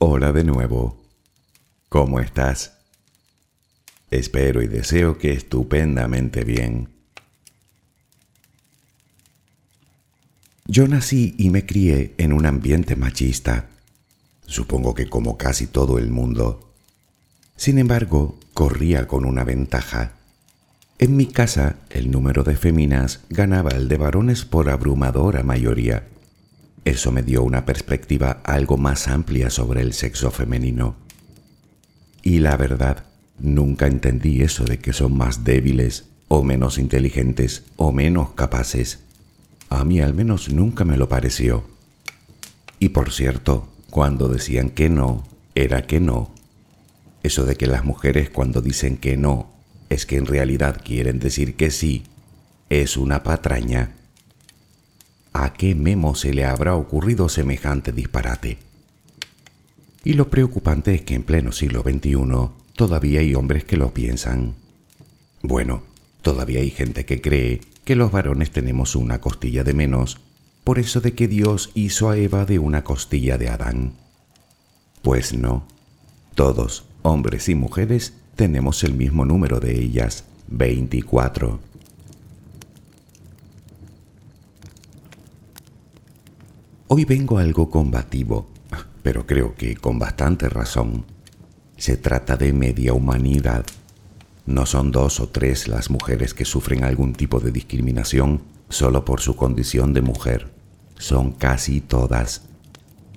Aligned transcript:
Hola 0.00 0.30
de 0.30 0.44
nuevo. 0.44 0.96
¿Cómo 1.88 2.20
estás? 2.20 2.74
Espero 4.12 4.62
y 4.62 4.68
deseo 4.68 5.18
que 5.18 5.32
estupendamente 5.32 6.44
bien. 6.44 6.88
Yo 10.68 10.86
nací 10.86 11.34
y 11.36 11.50
me 11.50 11.66
crié 11.66 12.14
en 12.18 12.32
un 12.32 12.46
ambiente 12.46 12.94
machista, 12.94 13.70
supongo 14.46 14.94
que 14.94 15.10
como 15.10 15.36
casi 15.36 15.66
todo 15.66 15.98
el 15.98 16.10
mundo. 16.12 16.72
Sin 17.56 17.76
embargo, 17.76 18.38
corría 18.54 19.08
con 19.08 19.24
una 19.24 19.42
ventaja. 19.42 20.12
En 21.00 21.16
mi 21.16 21.26
casa, 21.26 21.74
el 21.90 22.12
número 22.12 22.44
de 22.44 22.54
féminas 22.54 23.24
ganaba 23.30 23.70
el 23.70 23.88
de 23.88 23.96
varones 23.96 24.44
por 24.44 24.70
abrumadora 24.70 25.42
mayoría. 25.42 26.06
Eso 26.88 27.12
me 27.12 27.22
dio 27.22 27.42
una 27.42 27.66
perspectiva 27.66 28.40
algo 28.44 28.78
más 28.78 29.08
amplia 29.08 29.50
sobre 29.50 29.82
el 29.82 29.92
sexo 29.92 30.30
femenino. 30.30 30.96
Y 32.22 32.38
la 32.38 32.56
verdad, 32.56 33.04
nunca 33.38 33.86
entendí 33.86 34.40
eso 34.40 34.64
de 34.64 34.78
que 34.78 34.94
son 34.94 35.14
más 35.14 35.44
débiles 35.44 36.06
o 36.28 36.42
menos 36.42 36.78
inteligentes 36.78 37.64
o 37.76 37.92
menos 37.92 38.30
capaces. 38.30 39.00
A 39.68 39.84
mí 39.84 40.00
al 40.00 40.14
menos 40.14 40.48
nunca 40.48 40.86
me 40.86 40.96
lo 40.96 41.10
pareció. 41.10 41.62
Y 42.78 42.88
por 42.88 43.12
cierto, 43.12 43.68
cuando 43.90 44.28
decían 44.28 44.70
que 44.70 44.88
no, 44.88 45.28
era 45.54 45.82
que 45.82 46.00
no. 46.00 46.30
Eso 47.22 47.44
de 47.44 47.56
que 47.56 47.66
las 47.66 47.84
mujeres 47.84 48.30
cuando 48.30 48.62
dicen 48.62 48.96
que 48.96 49.18
no 49.18 49.50
es 49.90 50.06
que 50.06 50.16
en 50.16 50.24
realidad 50.24 50.80
quieren 50.82 51.18
decir 51.18 51.54
que 51.54 51.70
sí, 51.70 52.04
es 52.70 52.96
una 52.96 53.22
patraña. 53.22 53.97
¿A 55.32 55.52
qué 55.52 55.74
Memo 55.74 56.14
se 56.14 56.32
le 56.34 56.44
habrá 56.44 56.74
ocurrido 56.74 57.28
semejante 57.28 57.92
disparate? 57.92 58.58
Y 60.04 60.14
lo 60.14 60.30
preocupante 60.30 60.94
es 60.94 61.02
que 61.02 61.14
en 61.14 61.22
pleno 61.22 61.52
siglo 61.52 61.82
XXI 61.82 62.16
todavía 62.74 63.20
hay 63.20 63.34
hombres 63.34 63.64
que 63.64 63.76
lo 63.76 63.92
piensan. 63.92 64.54
Bueno, 65.42 65.82
todavía 66.22 66.60
hay 66.60 66.70
gente 66.70 67.04
que 67.04 67.20
cree 67.20 67.60
que 67.84 67.96
los 67.96 68.10
varones 68.10 68.50
tenemos 68.50 68.96
una 68.96 69.20
costilla 69.20 69.64
de 69.64 69.74
menos 69.74 70.20
por 70.68 70.78
eso 70.78 71.00
de 71.00 71.14
que 71.14 71.28
Dios 71.28 71.70
hizo 71.72 72.10
a 72.10 72.18
Eva 72.18 72.44
de 72.44 72.58
una 72.58 72.84
costilla 72.84 73.38
de 73.38 73.48
Adán. 73.48 73.94
Pues 75.00 75.32
no, 75.32 75.66
todos, 76.34 76.84
hombres 77.00 77.48
y 77.48 77.54
mujeres, 77.54 78.12
tenemos 78.36 78.84
el 78.84 78.92
mismo 78.92 79.24
número 79.24 79.60
de 79.60 79.80
ellas, 79.80 80.24
24. 80.48 81.58
Hoy 86.90 87.04
vengo 87.04 87.36
algo 87.36 87.68
combativo, 87.68 88.48
pero 89.02 89.26
creo 89.26 89.54
que 89.54 89.76
con 89.76 89.98
bastante 89.98 90.48
razón. 90.48 91.04
Se 91.76 91.98
trata 91.98 92.38
de 92.38 92.54
media 92.54 92.94
humanidad. 92.94 93.66
No 94.46 94.64
son 94.64 94.90
dos 94.90 95.20
o 95.20 95.28
tres 95.28 95.68
las 95.68 95.90
mujeres 95.90 96.32
que 96.32 96.46
sufren 96.46 96.84
algún 96.84 97.12
tipo 97.12 97.40
de 97.40 97.52
discriminación 97.52 98.40
solo 98.70 99.04
por 99.04 99.20
su 99.20 99.36
condición 99.36 99.92
de 99.92 100.00
mujer. 100.00 100.50
Son 100.96 101.32
casi 101.32 101.82
todas, 101.82 102.46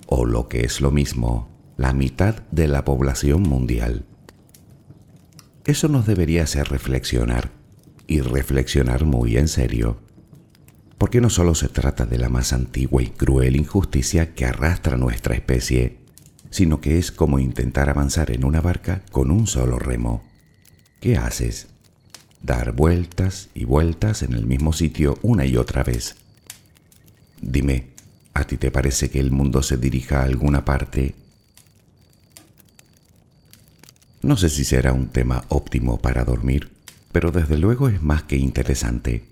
o 0.06 0.26
lo 0.26 0.48
que 0.48 0.66
es 0.66 0.82
lo 0.82 0.90
mismo, 0.90 1.48
la 1.78 1.94
mitad 1.94 2.42
de 2.50 2.68
la 2.68 2.84
población 2.84 3.40
mundial. 3.40 4.04
Eso 5.64 5.88
nos 5.88 6.06
debería 6.06 6.42
hacer 6.42 6.68
reflexionar, 6.68 7.50
y 8.06 8.20
reflexionar 8.20 9.06
muy 9.06 9.38
en 9.38 9.48
serio 9.48 9.96
porque 11.02 11.20
no 11.20 11.30
solo 11.30 11.56
se 11.56 11.68
trata 11.68 12.06
de 12.06 12.16
la 12.16 12.28
más 12.28 12.52
antigua 12.52 13.02
y 13.02 13.08
cruel 13.08 13.56
injusticia 13.56 14.36
que 14.36 14.44
arrastra 14.44 14.96
nuestra 14.96 15.34
especie, 15.34 15.96
sino 16.50 16.80
que 16.80 16.96
es 16.96 17.10
como 17.10 17.40
intentar 17.40 17.90
avanzar 17.90 18.30
en 18.30 18.44
una 18.44 18.60
barca 18.60 19.02
con 19.10 19.32
un 19.32 19.48
solo 19.48 19.80
remo. 19.80 20.22
¿Qué 21.00 21.16
haces? 21.16 21.66
Dar 22.40 22.70
vueltas 22.70 23.48
y 23.52 23.64
vueltas 23.64 24.22
en 24.22 24.34
el 24.34 24.46
mismo 24.46 24.72
sitio 24.72 25.18
una 25.22 25.44
y 25.44 25.56
otra 25.56 25.82
vez. 25.82 26.14
Dime, 27.40 27.88
¿a 28.32 28.44
ti 28.44 28.56
te 28.56 28.70
parece 28.70 29.10
que 29.10 29.18
el 29.18 29.32
mundo 29.32 29.64
se 29.64 29.78
dirija 29.78 30.20
a 30.20 30.26
alguna 30.26 30.64
parte? 30.64 31.16
No 34.22 34.36
sé 34.36 34.48
si 34.48 34.62
será 34.62 34.92
un 34.92 35.08
tema 35.08 35.46
óptimo 35.48 35.98
para 35.98 36.24
dormir, 36.24 36.70
pero 37.10 37.32
desde 37.32 37.58
luego 37.58 37.88
es 37.88 38.00
más 38.00 38.22
que 38.22 38.36
interesante. 38.36 39.31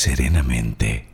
serenamente. 0.00 1.04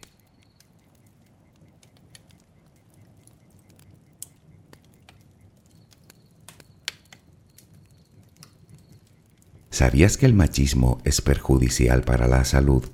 ¿Sabías 9.71 10.17
que 10.17 10.27
el 10.27 10.35
machismo 10.35 11.01
es 11.03 11.21
perjudicial 11.21 12.05
para 12.05 12.29
la 12.29 12.45
salud? 12.45 12.85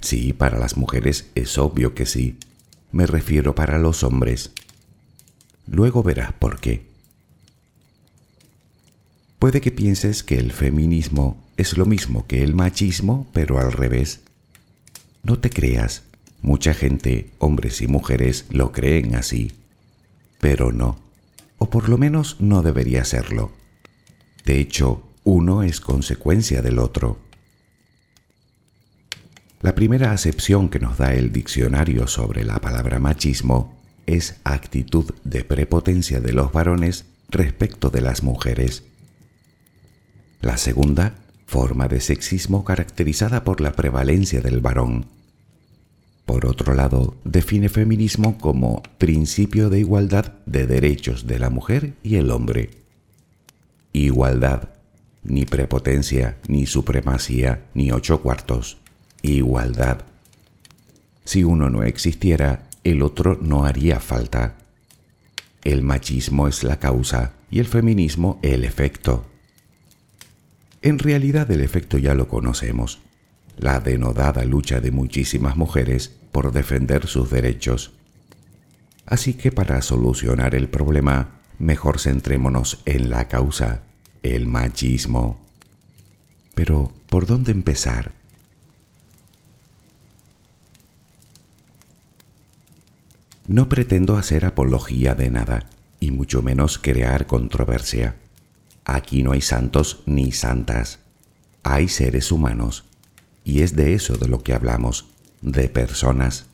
Sí, 0.00 0.34
para 0.34 0.58
las 0.58 0.76
mujeres 0.76 1.30
es 1.34 1.56
obvio 1.56 1.94
que 1.94 2.04
sí. 2.04 2.36
Me 2.92 3.06
refiero 3.06 3.54
para 3.54 3.78
los 3.78 4.02
hombres. 4.02 4.52
Luego 5.66 6.02
verás 6.02 6.34
por 6.34 6.60
qué. 6.60 6.84
Puede 9.38 9.62
que 9.62 9.72
pienses 9.72 10.22
que 10.22 10.36
el 10.36 10.52
feminismo 10.52 11.42
es 11.56 11.78
lo 11.78 11.86
mismo 11.86 12.26
que 12.26 12.44
el 12.44 12.54
machismo, 12.54 13.26
pero 13.32 13.58
al 13.58 13.72
revés. 13.72 14.23
No 15.24 15.38
te 15.38 15.48
creas, 15.48 16.02
mucha 16.42 16.74
gente, 16.74 17.30
hombres 17.38 17.80
y 17.80 17.88
mujeres, 17.88 18.44
lo 18.50 18.72
creen 18.72 19.14
así. 19.14 19.52
Pero 20.38 20.70
no, 20.70 20.98
o 21.56 21.70
por 21.70 21.88
lo 21.88 21.96
menos 21.96 22.36
no 22.40 22.62
debería 22.62 23.06
serlo. 23.06 23.50
De 24.44 24.60
hecho, 24.60 25.02
uno 25.24 25.62
es 25.62 25.80
consecuencia 25.80 26.60
del 26.60 26.78
otro. 26.78 27.18
La 29.62 29.74
primera 29.74 30.12
acepción 30.12 30.68
que 30.68 30.78
nos 30.78 30.98
da 30.98 31.14
el 31.14 31.32
diccionario 31.32 32.06
sobre 32.06 32.44
la 32.44 32.60
palabra 32.60 32.98
machismo 32.98 33.80
es 34.04 34.36
actitud 34.44 35.14
de 35.24 35.42
prepotencia 35.42 36.20
de 36.20 36.34
los 36.34 36.52
varones 36.52 37.06
respecto 37.30 37.88
de 37.88 38.02
las 38.02 38.22
mujeres. 38.22 38.82
La 40.42 40.58
segunda 40.58 41.14
forma 41.46 41.88
de 41.88 42.00
sexismo 42.00 42.64
caracterizada 42.64 43.44
por 43.44 43.60
la 43.60 43.72
prevalencia 43.72 44.40
del 44.40 44.60
varón. 44.60 45.06
Por 46.26 46.46
otro 46.46 46.74
lado, 46.74 47.16
define 47.24 47.68
feminismo 47.68 48.38
como 48.38 48.82
principio 48.98 49.68
de 49.68 49.80
igualdad 49.80 50.32
de 50.46 50.66
derechos 50.66 51.26
de 51.26 51.38
la 51.38 51.50
mujer 51.50 51.94
y 52.02 52.16
el 52.16 52.30
hombre. 52.30 52.70
Igualdad, 53.92 54.70
ni 55.22 55.44
prepotencia, 55.44 56.38
ni 56.48 56.66
supremacía, 56.66 57.66
ni 57.74 57.90
ocho 57.90 58.22
cuartos. 58.22 58.78
Igualdad. 59.22 60.00
Si 61.24 61.44
uno 61.44 61.70
no 61.70 61.82
existiera, 61.82 62.68
el 62.84 63.02
otro 63.02 63.38
no 63.40 63.64
haría 63.64 64.00
falta. 64.00 64.56
El 65.62 65.82
machismo 65.82 66.48
es 66.48 66.64
la 66.64 66.78
causa 66.78 67.32
y 67.50 67.58
el 67.58 67.66
feminismo 67.66 68.38
el 68.42 68.64
efecto. 68.64 69.26
En 70.84 70.98
realidad 70.98 71.50
el 71.50 71.62
efecto 71.62 71.96
ya 71.96 72.12
lo 72.12 72.28
conocemos, 72.28 73.00
la 73.56 73.80
denodada 73.80 74.44
lucha 74.44 74.82
de 74.82 74.90
muchísimas 74.90 75.56
mujeres 75.56 76.14
por 76.30 76.52
defender 76.52 77.06
sus 77.06 77.30
derechos. 77.30 77.92
Así 79.06 79.32
que 79.32 79.50
para 79.50 79.80
solucionar 79.80 80.54
el 80.54 80.68
problema, 80.68 81.40
mejor 81.58 81.98
centrémonos 81.98 82.82
en 82.84 83.08
la 83.08 83.28
causa, 83.28 83.80
el 84.22 84.46
machismo. 84.46 85.40
Pero, 86.54 86.92
¿por 87.08 87.24
dónde 87.24 87.52
empezar? 87.52 88.12
No 93.48 93.70
pretendo 93.70 94.18
hacer 94.18 94.44
apología 94.44 95.14
de 95.14 95.30
nada, 95.30 95.70
y 95.98 96.10
mucho 96.10 96.42
menos 96.42 96.76
crear 96.76 97.26
controversia. 97.26 98.16
Aquí 98.84 99.22
no 99.22 99.32
hay 99.32 99.40
santos 99.40 100.02
ni 100.06 100.32
santas, 100.32 100.98
hay 101.62 101.88
seres 101.88 102.30
humanos, 102.30 102.84
y 103.44 103.62
es 103.62 103.74
de 103.76 103.94
eso 103.94 104.16
de 104.16 104.28
lo 104.28 104.42
que 104.42 104.52
hablamos, 104.52 105.06
de 105.40 105.68
personas. 105.68 106.46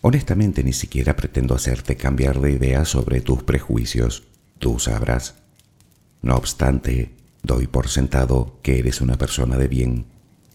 Honestamente 0.00 0.62
ni 0.62 0.72
siquiera 0.72 1.16
pretendo 1.16 1.54
hacerte 1.54 1.96
cambiar 1.96 2.40
de 2.40 2.52
idea 2.52 2.84
sobre 2.84 3.20
tus 3.20 3.42
prejuicios, 3.42 4.24
tú 4.58 4.78
sabrás. 4.78 5.34
No 6.22 6.36
obstante, 6.36 7.14
doy 7.42 7.66
por 7.66 7.88
sentado 7.88 8.58
que 8.62 8.78
eres 8.78 9.00
una 9.00 9.16
persona 9.16 9.56
de 9.56 9.68
bien 9.68 10.06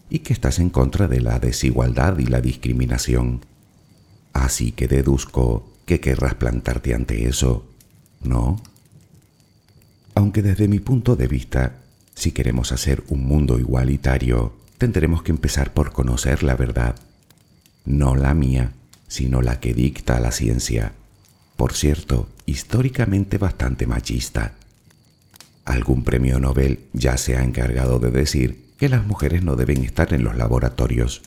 y 0.08 0.20
que 0.20 0.32
estás 0.32 0.58
en 0.58 0.70
contra 0.70 1.08
de 1.08 1.20
la 1.20 1.38
desigualdad 1.38 2.18
y 2.18 2.26
la 2.26 2.40
discriminación. 2.40 3.44
Así 4.32 4.72
que 4.72 4.88
deduzco 4.88 5.68
que 5.86 6.00
querrás 6.00 6.34
plantarte 6.34 6.94
ante 6.94 7.26
eso, 7.26 7.66
¿no? 8.22 8.60
Aunque 10.14 10.42
desde 10.42 10.68
mi 10.68 10.78
punto 10.78 11.16
de 11.16 11.28
vista, 11.28 11.76
si 12.14 12.32
queremos 12.32 12.72
hacer 12.72 13.02
un 13.08 13.24
mundo 13.24 13.58
igualitario, 13.58 14.54
tendremos 14.78 15.22
que 15.22 15.32
empezar 15.32 15.72
por 15.72 15.92
conocer 15.92 16.42
la 16.42 16.56
verdad, 16.56 16.96
no 17.84 18.14
la 18.14 18.34
mía, 18.34 18.72
sino 19.08 19.42
la 19.42 19.60
que 19.60 19.74
dicta 19.74 20.20
la 20.20 20.30
ciencia, 20.30 20.92
por 21.56 21.72
cierto, 21.72 22.28
históricamente 22.46 23.38
bastante 23.38 23.86
machista. 23.86 24.54
Algún 25.64 26.04
premio 26.04 26.40
Nobel 26.40 26.80
ya 26.92 27.16
se 27.16 27.36
ha 27.36 27.44
encargado 27.44 27.98
de 27.98 28.10
decir 28.10 28.64
que 28.76 28.88
las 28.88 29.06
mujeres 29.06 29.42
no 29.42 29.56
deben 29.56 29.84
estar 29.84 30.12
en 30.12 30.24
los 30.24 30.36
laboratorios. 30.36 31.22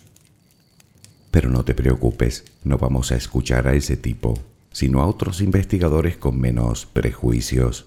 Pero 1.32 1.50
no 1.50 1.64
te 1.64 1.74
preocupes, 1.74 2.46
no 2.64 2.78
vamos 2.78 3.12
a 3.12 3.16
escuchar 3.16 3.68
a 3.68 3.74
ese 3.74 3.98
tipo, 3.98 4.38
sino 4.72 5.02
a 5.02 5.08
otros 5.08 5.42
investigadores 5.42 6.18
con 6.18 6.40
menos 6.40 6.86
prejuicios. 6.86 7.86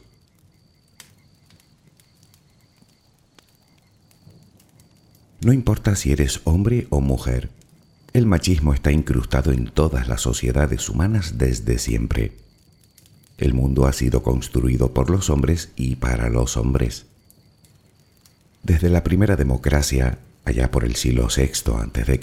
No 5.42 5.54
importa 5.54 5.96
si 5.96 6.12
eres 6.12 6.42
hombre 6.44 6.86
o 6.90 7.00
mujer, 7.00 7.48
el 8.12 8.26
machismo 8.26 8.74
está 8.74 8.92
incrustado 8.92 9.52
en 9.52 9.66
todas 9.66 10.06
las 10.06 10.20
sociedades 10.20 10.88
humanas 10.88 11.38
desde 11.38 11.78
siempre. 11.78 12.32
el 13.38 13.54
mundo 13.54 13.86
ha 13.86 13.94
sido 13.94 14.22
construido 14.22 14.92
por 14.92 15.08
los 15.08 15.30
hombres 15.30 15.70
y 15.74 15.96
para 15.96 16.28
los 16.28 16.58
hombres. 16.58 17.06
Desde 18.62 18.90
la 18.90 19.02
primera 19.02 19.36
democracia, 19.36 20.18
allá 20.44 20.70
por 20.70 20.84
el 20.84 20.94
siglo 20.94 21.28
VI 21.34 21.72
a.C., 21.72 22.20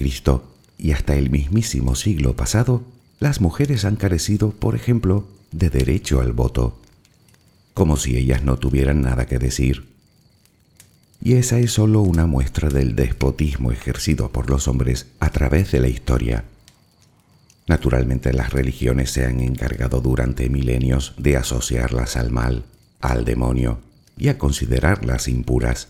y 0.77 0.91
hasta 0.91 1.15
el 1.15 1.31
mismísimo 1.31 1.95
siglo 1.95 2.35
pasado, 2.35 2.83
las 3.19 3.41
mujeres 3.41 3.83
han 3.83 3.95
carecido, 3.95 4.51
por 4.51 4.75
ejemplo, 4.75 5.27
de 5.51 5.71
derecho 5.71 6.21
al 6.21 6.33
voto, 6.33 6.79
como 7.73 7.97
si 7.97 8.15
ellas 8.15 8.43
no 8.43 8.57
tuvieran 8.57 9.01
nada 9.01 9.25
que 9.25 9.39
decir. 9.39 9.96
Y 11.21 11.33
esa 11.33 11.59
es 11.59 11.71
solo 11.71 12.01
una 12.01 12.27
muestra 12.27 12.69
del 12.69 12.95
despotismo 12.95 13.71
ejercido 13.71 14.31
por 14.31 14.49
los 14.49 14.67
hombres 14.67 15.07
a 15.19 15.29
través 15.29 15.71
de 15.71 15.79
la 15.79 15.87
historia. 15.87 16.45
Naturalmente 17.67 18.31
las 18.33 18.51
religiones 18.51 19.11
se 19.11 19.25
han 19.25 19.41
encargado 19.41 19.99
durante 19.99 20.49
milenios 20.49 21.13
de 21.17 21.35
asociarlas 21.35 22.15
al 22.15 22.31
mal, 22.31 22.63
al 23.01 23.25
demonio 23.25 23.79
y 24.17 24.29
a 24.29 24.37
considerarlas 24.37 25.27
impuras. 25.27 25.89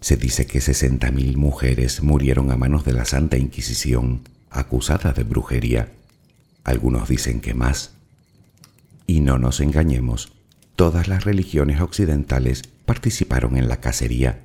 Se 0.00 0.16
dice 0.16 0.46
que 0.46 0.60
60.000 0.60 1.36
mujeres 1.36 2.02
murieron 2.02 2.50
a 2.50 2.56
manos 2.56 2.84
de 2.84 2.94
la 2.94 3.04
Santa 3.04 3.36
Inquisición, 3.36 4.22
acusadas 4.48 5.14
de 5.14 5.24
brujería. 5.24 5.92
Algunos 6.64 7.08
dicen 7.08 7.40
que 7.40 7.52
más. 7.52 7.92
Y 9.06 9.20
no 9.20 9.38
nos 9.38 9.60
engañemos, 9.60 10.32
todas 10.76 11.08
las 11.08 11.24
religiones 11.24 11.80
occidentales 11.80 12.62
participaron 12.84 13.56
en 13.56 13.68
la 13.68 13.80
cacería, 13.80 14.44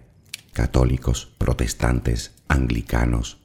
católicos, 0.54 1.32
protestantes, 1.38 2.32
anglicanos. 2.48 3.38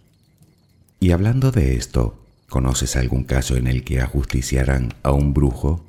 Y 0.98 1.12
hablando 1.12 1.50
de 1.50 1.76
esto, 1.76 2.20
¿Conoces 2.50 2.96
algún 2.96 3.22
caso 3.22 3.56
en 3.56 3.68
el 3.68 3.84
que 3.84 4.00
ajusticiaran 4.00 4.92
a 5.04 5.12
un 5.12 5.32
brujo? 5.32 5.86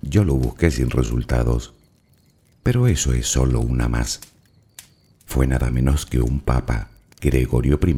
Yo 0.00 0.24
lo 0.24 0.36
busqué 0.36 0.70
sin 0.70 0.88
resultados, 0.88 1.74
pero 2.62 2.86
eso 2.86 3.12
es 3.12 3.26
solo 3.26 3.60
una 3.60 3.86
más. 3.86 4.22
Fue 5.26 5.46
nada 5.46 5.70
menos 5.70 6.06
que 6.06 6.22
un 6.22 6.40
papa, 6.40 6.88
Gregorio 7.20 7.78
I, 7.86 7.94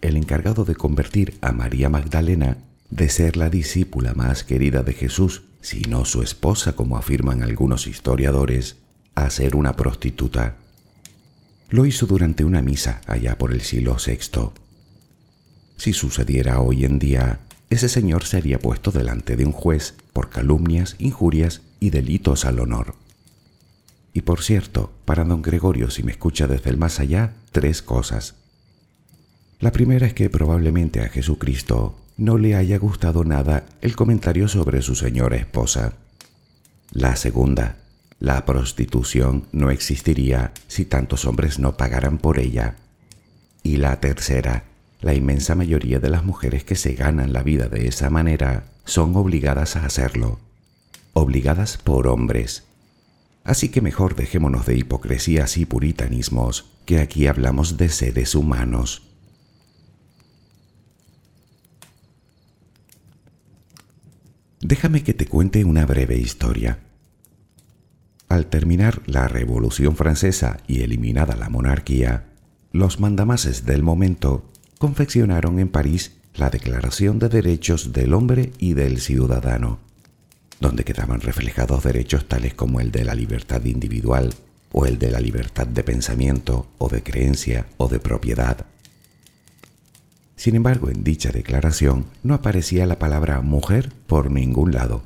el 0.00 0.16
encargado 0.16 0.64
de 0.64 0.74
convertir 0.74 1.38
a 1.42 1.52
María 1.52 1.88
Magdalena 1.88 2.58
de 2.90 3.08
ser 3.08 3.36
la 3.36 3.50
discípula 3.50 4.12
más 4.14 4.42
querida 4.42 4.82
de 4.82 4.94
Jesús, 4.94 5.44
si 5.60 5.82
no 5.82 6.04
su 6.04 6.22
esposa, 6.22 6.74
como 6.74 6.96
afirman 6.96 7.42
algunos 7.42 7.86
historiadores, 7.86 8.76
a 9.14 9.28
ser 9.30 9.56
una 9.56 9.76
prostituta. 9.76 10.56
Lo 11.68 11.86
hizo 11.86 12.06
durante 12.06 12.44
una 12.44 12.62
misa 12.62 13.00
allá 13.06 13.36
por 13.38 13.52
el 13.52 13.60
siglo 13.60 13.96
VI. 14.04 14.50
Si 15.76 15.92
sucediera 15.92 16.60
hoy 16.60 16.84
en 16.84 16.98
día, 16.98 17.40
ese 17.70 17.88
señor 17.88 18.24
sería 18.24 18.58
puesto 18.58 18.90
delante 18.90 19.36
de 19.36 19.44
un 19.44 19.52
juez 19.52 19.94
por 20.12 20.28
calumnias, 20.28 20.96
injurias 20.98 21.62
y 21.78 21.90
delitos 21.90 22.44
al 22.44 22.58
honor. 22.58 22.94
Y 24.12 24.22
por 24.22 24.42
cierto, 24.42 24.92
para 25.04 25.24
don 25.24 25.42
Gregorio, 25.42 25.90
si 25.90 26.02
me 26.02 26.10
escucha 26.10 26.48
desde 26.48 26.70
el 26.70 26.76
más 26.76 26.98
allá, 26.98 27.34
tres 27.52 27.80
cosas. 27.80 28.34
La 29.60 29.72
primera 29.72 30.06
es 30.06 30.14
que 30.14 30.30
probablemente 30.30 31.00
a 31.00 31.08
Jesucristo 31.08 31.94
no 32.20 32.36
le 32.36 32.54
haya 32.54 32.76
gustado 32.78 33.24
nada 33.24 33.64
el 33.80 33.96
comentario 33.96 34.46
sobre 34.46 34.82
su 34.82 34.94
señora 34.94 35.36
esposa. 35.36 35.94
La 36.92 37.16
segunda, 37.16 37.76
la 38.18 38.44
prostitución 38.44 39.46
no 39.52 39.70
existiría 39.70 40.52
si 40.68 40.84
tantos 40.84 41.24
hombres 41.24 41.58
no 41.58 41.78
pagaran 41.78 42.18
por 42.18 42.38
ella. 42.38 42.76
Y 43.62 43.78
la 43.78 44.00
tercera, 44.00 44.64
la 45.00 45.14
inmensa 45.14 45.54
mayoría 45.54 45.98
de 45.98 46.10
las 46.10 46.22
mujeres 46.22 46.62
que 46.62 46.76
se 46.76 46.92
ganan 46.92 47.32
la 47.32 47.42
vida 47.42 47.68
de 47.68 47.88
esa 47.88 48.10
manera 48.10 48.64
son 48.84 49.16
obligadas 49.16 49.76
a 49.76 49.86
hacerlo, 49.86 50.40
obligadas 51.14 51.78
por 51.78 52.06
hombres. 52.06 52.64
Así 53.44 53.70
que 53.70 53.80
mejor 53.80 54.14
dejémonos 54.14 54.66
de 54.66 54.76
hipocresías 54.76 55.56
y 55.56 55.64
puritanismos, 55.64 56.66
que 56.84 56.98
aquí 56.98 57.26
hablamos 57.28 57.78
de 57.78 57.88
seres 57.88 58.34
humanos. 58.34 59.09
Déjame 64.60 65.02
que 65.02 65.14
te 65.14 65.26
cuente 65.26 65.64
una 65.64 65.86
breve 65.86 66.18
historia. 66.18 66.80
Al 68.28 68.46
terminar 68.46 69.00
la 69.06 69.26
Revolución 69.26 69.96
Francesa 69.96 70.58
y 70.68 70.82
eliminada 70.82 71.34
la 71.34 71.48
monarquía, 71.48 72.26
los 72.70 73.00
mandamases 73.00 73.64
del 73.64 73.82
momento 73.82 74.50
confeccionaron 74.78 75.58
en 75.58 75.68
París 75.68 76.18
la 76.34 76.50
Declaración 76.50 77.18
de 77.18 77.30
Derechos 77.30 77.94
del 77.94 78.12
Hombre 78.12 78.52
y 78.58 78.74
del 78.74 79.00
Ciudadano, 79.00 79.78
donde 80.60 80.84
quedaban 80.84 81.22
reflejados 81.22 81.82
derechos 81.82 82.28
tales 82.28 82.52
como 82.52 82.80
el 82.80 82.92
de 82.92 83.04
la 83.04 83.14
libertad 83.14 83.64
individual 83.64 84.34
o 84.72 84.84
el 84.84 84.98
de 84.98 85.10
la 85.10 85.20
libertad 85.20 85.66
de 85.66 85.82
pensamiento 85.82 86.66
o 86.76 86.90
de 86.90 87.02
creencia 87.02 87.66
o 87.78 87.88
de 87.88 87.98
propiedad. 87.98 88.66
Sin 90.40 90.54
embargo, 90.54 90.88
en 90.88 91.04
dicha 91.04 91.32
declaración 91.32 92.06
no 92.22 92.32
aparecía 92.32 92.86
la 92.86 92.98
palabra 92.98 93.42
mujer 93.42 93.92
por 94.06 94.30
ningún 94.30 94.72
lado. 94.72 95.02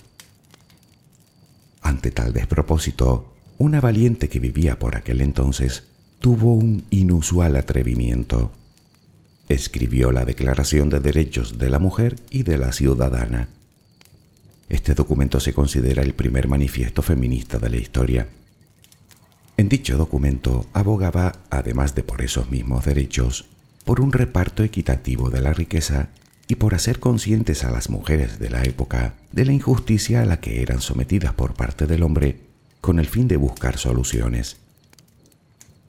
Ante 1.83 2.13
tal 2.13 2.33
despropósito, 2.33 3.35
una 3.59 3.81
valiente 3.81 4.29
que 4.29 4.39
vivía 4.39 4.79
por 4.79 4.95
aquel 4.95 5.21
entonces 5.21 5.89
tuvo 6.21 6.55
un 6.55 6.85
inusual 6.91 7.57
atrevimiento 7.57 8.53
escribió 9.49 10.13
la 10.13 10.25
Declaración 10.25 10.89
de 10.89 11.01
Derechos 11.01 11.59
de 11.59 11.69
la 11.69 11.81
Mujer 11.81 12.15
y 12.31 12.45
de 12.45 12.57
la 12.57 12.71
Ciudadana. 12.71 13.49
Este 14.69 14.95
documento 14.95 15.41
se 15.41 15.53
considera 15.53 16.05
el 16.05 16.15
primer 16.15 16.47
manifiesto 16.47 17.03
feminista 17.03 17.59
de 17.59 17.71
la 17.71 17.77
historia. 17.77 18.29
En 19.57 19.69
dicho 19.69 19.97
documento 19.97 20.67
abogaba, 20.73 21.41
además 21.51 21.97
de 21.97 22.05
por 22.05 22.23
esos 22.23 22.53
mismos 22.53 22.85
derechos, 22.85 23.47
por 23.85 24.01
un 24.01 24.13
reparto 24.13 24.63
equitativo 24.63 25.31
de 25.31 25.41
la 25.41 25.53
riqueza 25.53 26.09
y 26.49 26.57
por 26.57 26.75
hacer 26.75 27.01
conscientes 27.01 27.65
a 27.65 27.71
las 27.71 27.91
mujeres 27.91 28.39
de 28.39 28.51
la 28.51 28.63
época 28.65 29.15
de 29.33 29.45
la 29.45 29.53
injusticia 29.53 30.23
a 30.23 30.25
la 30.27 30.41
que 30.41 30.63
eran 30.63 30.81
sometidas 30.81 31.35
por 31.35 31.55
parte 31.55 31.87
del 31.87 32.03
hombre 32.03 32.41
con 32.81 32.99
el 32.99 33.07
fin 33.07 33.29
de 33.29 33.37
buscar 33.37 33.79
soluciones. 33.79 34.57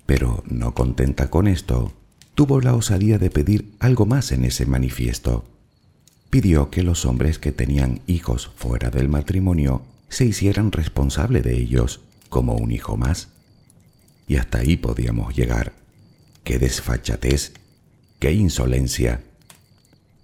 Pero 0.05 0.43
no 0.47 0.73
contenta 0.73 1.29
con 1.29 1.47
esto, 1.47 1.93
tuvo 2.35 2.61
la 2.61 2.75
osadía 2.75 3.17
de 3.17 3.29
pedir 3.29 3.73
algo 3.79 4.05
más 4.05 4.31
en 4.31 4.45
ese 4.45 4.65
manifiesto. 4.65 5.45
Pidió 6.29 6.69
que 6.69 6.83
los 6.83 7.05
hombres 7.05 7.39
que 7.39 7.51
tenían 7.51 8.01
hijos 8.07 8.51
fuera 8.55 8.89
del 8.91 9.09
matrimonio 9.09 9.81
se 10.09 10.25
hicieran 10.25 10.71
responsable 10.71 11.41
de 11.41 11.57
ellos 11.57 12.01
como 12.29 12.55
un 12.55 12.71
hijo 12.71 12.97
más. 12.97 13.29
Y 14.27 14.37
hasta 14.37 14.59
ahí 14.59 14.77
podíamos 14.77 15.35
llegar. 15.35 15.73
¡Qué 16.43 16.59
desfachatez! 16.59 17.53
¡Qué 18.25 18.33
insolencia! 18.33 19.21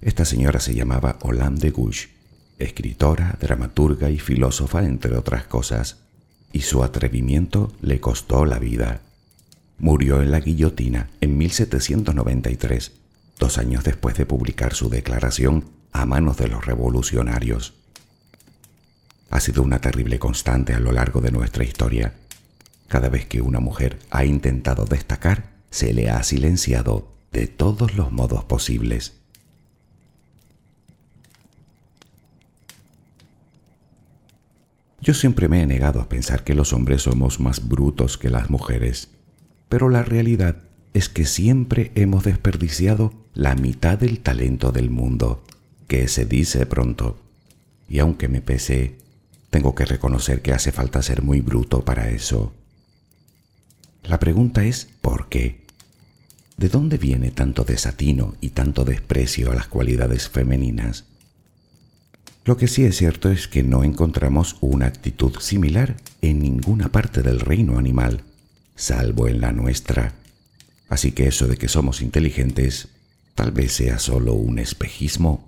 Esta 0.02 0.26
señora 0.26 0.60
se 0.60 0.74
llamaba 0.74 1.20
Hollande 1.22 1.68
de 1.68 1.70
Gouche, 1.70 2.10
escritora, 2.58 3.38
dramaturga 3.40 4.10
y 4.10 4.18
filósofa 4.18 4.84
entre 4.84 5.16
otras 5.16 5.44
cosas, 5.44 5.98
y 6.52 6.62
su 6.62 6.84
atrevimiento 6.84 7.72
le 7.80 8.00
costó 8.00 8.44
la 8.46 8.58
vida 8.58 9.02
murió 9.78 10.20
en 10.24 10.32
la 10.32 10.40
guillotina 10.40 11.12
en 11.22 11.38
1793, 11.38 12.92
dos 13.38 13.60
años 13.60 13.84
después 13.84 14.18
de 14.18 14.26
publicar 14.26 14.74
su 14.74 14.90
declaración 14.90 15.66
a 15.92 16.08
manos 16.08 16.38
de 16.38 16.48
los 16.48 16.66
revolucionarios. 16.66 17.76
Ha 19.30 19.40
sido 19.40 19.62
una 19.62 19.78
terrible 19.78 20.18
constante 20.18 20.74
a 20.74 20.80
lo 20.80 20.92
largo 20.92 21.22
de 21.22 21.32
nuestra 21.32 21.64
historia. 21.64 22.16
Cada 22.88 23.10
vez 23.10 23.28
que 23.28 23.42
una 23.42 23.60
mujer 23.60 24.00
ha 24.10 24.26
intentado 24.26 24.86
destacar, 24.86 25.52
se 25.70 25.94
le 25.94 26.10
ha 26.10 26.24
silenciado 26.24 27.21
de 27.32 27.48
todos 27.48 27.96
los 27.96 28.12
modos 28.12 28.44
posibles. 28.44 29.18
Yo 35.00 35.14
siempre 35.14 35.48
me 35.48 35.64
he 35.64 35.66
negado 35.66 36.00
a 36.00 36.10
pensar 36.10 36.44
que 36.44 36.54
los 36.54 36.74
hombres 36.74 37.04
somos 37.04 37.40
más 37.40 37.68
brutos 37.68 38.18
que 38.18 38.30
las 38.30 38.50
mujeres 38.50 39.10
pero 39.72 39.88
la 39.88 40.04
realidad 40.04 40.58
es 40.94 41.08
que 41.08 41.24
siempre 41.24 41.94
hemos 41.96 42.26
desperdiciado 42.26 43.14
la 43.34 43.56
mitad 43.56 43.98
del 43.98 44.20
talento 44.20 44.74
del 44.74 44.90
mundo, 44.90 45.46
que 45.88 46.10
se 46.10 46.26
dice 46.26 46.66
pronto. 46.66 47.18
Y 47.88 48.00
aunque 48.00 48.28
me 48.28 48.42
pese, 48.42 48.98
tengo 49.50 49.74
que 49.74 49.86
reconocer 49.86 50.42
que 50.42 50.52
hace 50.52 50.74
falta 50.74 51.02
ser 51.02 51.22
muy 51.22 51.40
bruto 51.40 51.86
para 51.86 52.10
eso. 52.10 52.52
La 54.04 54.20
pregunta 54.20 54.66
es 54.66 54.90
¿por 55.00 55.30
qué? 55.30 55.61
¿De 56.58 56.70
dónde 56.70 56.98
viene 56.98 57.32
tanto 57.32 57.64
desatino 57.64 58.36
y 58.42 58.50
tanto 58.50 58.86
desprecio 58.86 59.52
a 59.52 59.56
las 59.56 59.68
cualidades 59.68 60.30
femeninas? 60.30 61.06
Lo 62.46 62.58
que 62.58 62.68
sí 62.68 62.84
es 62.84 62.98
cierto 62.98 63.32
es 63.32 63.48
que 63.48 63.64
no 63.64 63.84
encontramos 63.84 64.58
una 64.62 64.88
actitud 64.88 65.38
similar 65.40 65.98
en 66.22 66.40
ninguna 66.40 66.92
parte 66.92 67.22
del 67.22 67.40
reino 67.40 67.78
animal 67.78 68.24
salvo 68.82 69.28
en 69.28 69.42
la 69.42 69.52
nuestra. 69.52 70.14
Así 70.90 71.12
que 71.12 71.28
eso 71.28 71.48
de 71.48 71.56
que 71.56 71.68
somos 71.68 72.02
inteligentes 72.02 72.88
tal 73.36 73.52
vez 73.52 73.74
sea 73.74 74.00
solo 74.00 74.34
un 74.34 74.60
espejismo. 74.60 75.48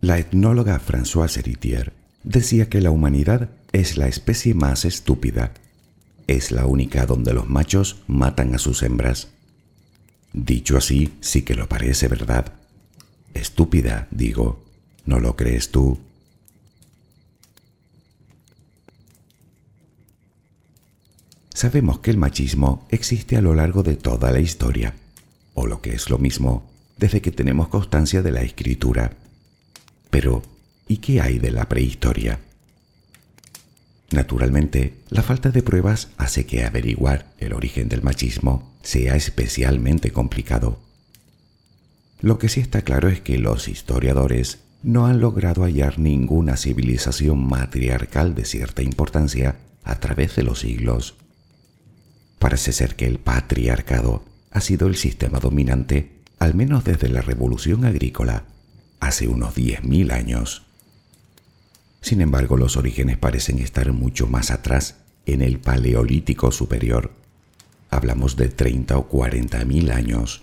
La 0.00 0.18
etnóloga 0.18 0.78
Françoise 0.78 1.38
Héritier 1.38 1.92
decía 2.22 2.68
que 2.68 2.80
la 2.80 2.92
humanidad 2.92 3.50
es 3.72 3.96
la 3.96 4.06
especie 4.06 4.54
más 4.54 4.84
estúpida. 4.84 5.52
Es 6.28 6.52
la 6.52 6.66
única 6.66 7.04
donde 7.04 7.34
los 7.34 7.48
machos 7.48 7.96
matan 8.06 8.54
a 8.54 8.58
sus 8.58 8.82
hembras. 8.84 9.28
Dicho 10.32 10.76
así, 10.76 11.14
sí 11.20 11.42
que 11.42 11.54
lo 11.54 11.68
parece 11.68 12.08
verdad. 12.08 12.52
Estúpida, 13.34 14.08
digo. 14.10 14.64
¿No 15.06 15.20
lo 15.20 15.36
crees 15.36 15.70
tú? 15.70 15.98
Sabemos 21.54 21.98
que 22.00 22.10
el 22.10 22.18
machismo 22.18 22.86
existe 22.90 23.36
a 23.36 23.40
lo 23.40 23.54
largo 23.54 23.82
de 23.82 23.96
toda 23.96 24.30
la 24.30 24.38
historia, 24.38 24.94
o 25.54 25.66
lo 25.66 25.80
que 25.80 25.94
es 25.94 26.08
lo 26.08 26.18
mismo, 26.18 26.70
desde 26.98 27.20
que 27.20 27.32
tenemos 27.32 27.68
constancia 27.68 28.22
de 28.22 28.30
la 28.30 28.42
escritura. 28.42 29.12
Pero, 30.10 30.42
¿y 30.86 30.98
qué 30.98 31.20
hay 31.20 31.38
de 31.38 31.50
la 31.50 31.68
prehistoria? 31.68 32.38
Naturalmente, 34.10 34.94
la 35.10 35.22
falta 35.22 35.50
de 35.50 35.62
pruebas 35.62 36.08
hace 36.16 36.46
que 36.46 36.64
averiguar 36.64 37.32
el 37.38 37.52
origen 37.52 37.88
del 37.88 38.02
machismo 38.02 38.77
sea 38.82 39.16
especialmente 39.16 40.10
complicado. 40.10 40.78
Lo 42.20 42.38
que 42.38 42.48
sí 42.48 42.60
está 42.60 42.82
claro 42.82 43.08
es 43.08 43.20
que 43.20 43.38
los 43.38 43.68
historiadores 43.68 44.60
no 44.82 45.06
han 45.06 45.20
logrado 45.20 45.64
hallar 45.64 45.98
ninguna 45.98 46.56
civilización 46.56 47.46
matriarcal 47.46 48.34
de 48.34 48.44
cierta 48.44 48.82
importancia 48.82 49.56
a 49.84 50.00
través 50.00 50.36
de 50.36 50.42
los 50.42 50.60
siglos. 50.60 51.16
Parece 52.38 52.72
ser 52.72 52.96
que 52.96 53.06
el 53.06 53.18
patriarcado 53.18 54.24
ha 54.50 54.60
sido 54.60 54.86
el 54.86 54.96
sistema 54.96 55.40
dominante 55.40 56.18
al 56.38 56.54
menos 56.54 56.84
desde 56.84 57.08
la 57.08 57.20
revolución 57.20 57.84
agrícola, 57.84 58.44
hace 59.00 59.28
unos 59.28 59.56
10.000 59.56 60.12
años. 60.12 60.62
Sin 62.00 62.20
embargo, 62.20 62.56
los 62.56 62.76
orígenes 62.76 63.18
parecen 63.18 63.58
estar 63.58 63.92
mucho 63.92 64.26
más 64.28 64.50
atrás, 64.50 64.96
en 65.26 65.42
el 65.42 65.58
Paleolítico 65.58 66.52
Superior. 66.52 67.12
Hablamos 67.90 68.36
de 68.36 68.48
30 68.48 68.98
o 68.98 69.08
40.000 69.08 69.92
años. 69.92 70.42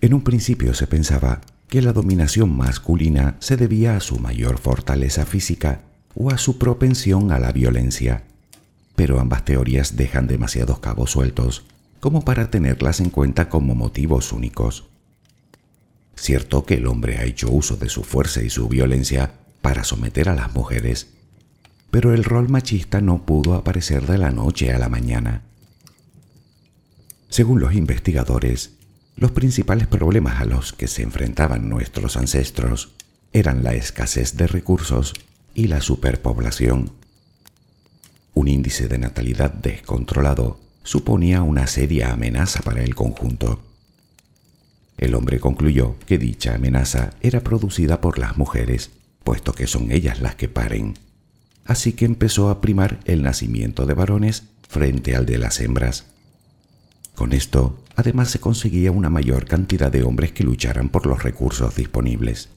En 0.00 0.14
un 0.14 0.22
principio 0.22 0.74
se 0.74 0.86
pensaba 0.86 1.40
que 1.68 1.80
la 1.80 1.92
dominación 1.92 2.54
masculina 2.56 3.36
se 3.38 3.56
debía 3.56 3.96
a 3.96 4.00
su 4.00 4.18
mayor 4.18 4.58
fortaleza 4.58 5.24
física 5.24 5.82
o 6.14 6.30
a 6.30 6.38
su 6.38 6.58
propensión 6.58 7.32
a 7.32 7.38
la 7.38 7.52
violencia, 7.52 8.24
pero 8.96 9.20
ambas 9.20 9.44
teorías 9.44 9.96
dejan 9.96 10.26
demasiados 10.26 10.80
cabos 10.80 11.12
sueltos 11.12 11.64
como 12.00 12.24
para 12.24 12.50
tenerlas 12.50 12.98
en 12.98 13.10
cuenta 13.10 13.48
como 13.48 13.76
motivos 13.76 14.32
únicos. 14.32 14.88
Cierto 16.16 16.66
que 16.66 16.74
el 16.74 16.88
hombre 16.88 17.18
ha 17.18 17.24
hecho 17.24 17.48
uso 17.50 17.76
de 17.76 17.88
su 17.88 18.02
fuerza 18.02 18.42
y 18.42 18.50
su 18.50 18.68
violencia 18.68 19.34
para 19.60 19.84
someter 19.84 20.28
a 20.28 20.34
las 20.34 20.52
mujeres, 20.52 21.10
pero 21.92 22.14
el 22.14 22.24
rol 22.24 22.48
machista 22.48 23.02
no 23.02 23.26
pudo 23.26 23.52
aparecer 23.52 24.06
de 24.06 24.16
la 24.16 24.30
noche 24.30 24.72
a 24.72 24.78
la 24.78 24.88
mañana. 24.88 25.42
Según 27.28 27.60
los 27.60 27.74
investigadores, 27.74 28.70
los 29.14 29.32
principales 29.32 29.88
problemas 29.88 30.40
a 30.40 30.46
los 30.46 30.72
que 30.72 30.88
se 30.88 31.02
enfrentaban 31.02 31.68
nuestros 31.68 32.16
ancestros 32.16 32.94
eran 33.34 33.62
la 33.62 33.74
escasez 33.74 34.38
de 34.38 34.46
recursos 34.46 35.12
y 35.52 35.66
la 35.66 35.82
superpoblación. 35.82 36.92
Un 38.32 38.48
índice 38.48 38.88
de 38.88 38.96
natalidad 38.96 39.52
descontrolado 39.52 40.58
suponía 40.84 41.42
una 41.42 41.66
seria 41.66 42.10
amenaza 42.14 42.62
para 42.62 42.82
el 42.82 42.94
conjunto. 42.94 43.60
El 44.96 45.14
hombre 45.14 45.40
concluyó 45.40 45.96
que 46.06 46.16
dicha 46.16 46.54
amenaza 46.54 47.10
era 47.20 47.40
producida 47.40 48.00
por 48.00 48.18
las 48.18 48.38
mujeres, 48.38 48.92
puesto 49.24 49.52
que 49.52 49.66
son 49.66 49.92
ellas 49.92 50.22
las 50.22 50.36
que 50.36 50.48
paren. 50.48 50.94
Así 51.64 51.92
que 51.92 52.04
empezó 52.04 52.50
a 52.50 52.60
primar 52.60 53.00
el 53.04 53.22
nacimiento 53.22 53.86
de 53.86 53.94
varones 53.94 54.44
frente 54.68 55.14
al 55.14 55.26
de 55.26 55.38
las 55.38 55.60
hembras. 55.60 56.06
Con 57.14 57.32
esto, 57.32 57.78
además 57.94 58.30
se 58.30 58.40
conseguía 58.40 58.90
una 58.90 59.10
mayor 59.10 59.46
cantidad 59.46 59.92
de 59.92 60.02
hombres 60.02 60.32
que 60.32 60.44
lucharan 60.44 60.88
por 60.88 61.06
los 61.06 61.22
recursos 61.22 61.76
disponibles. 61.76 62.48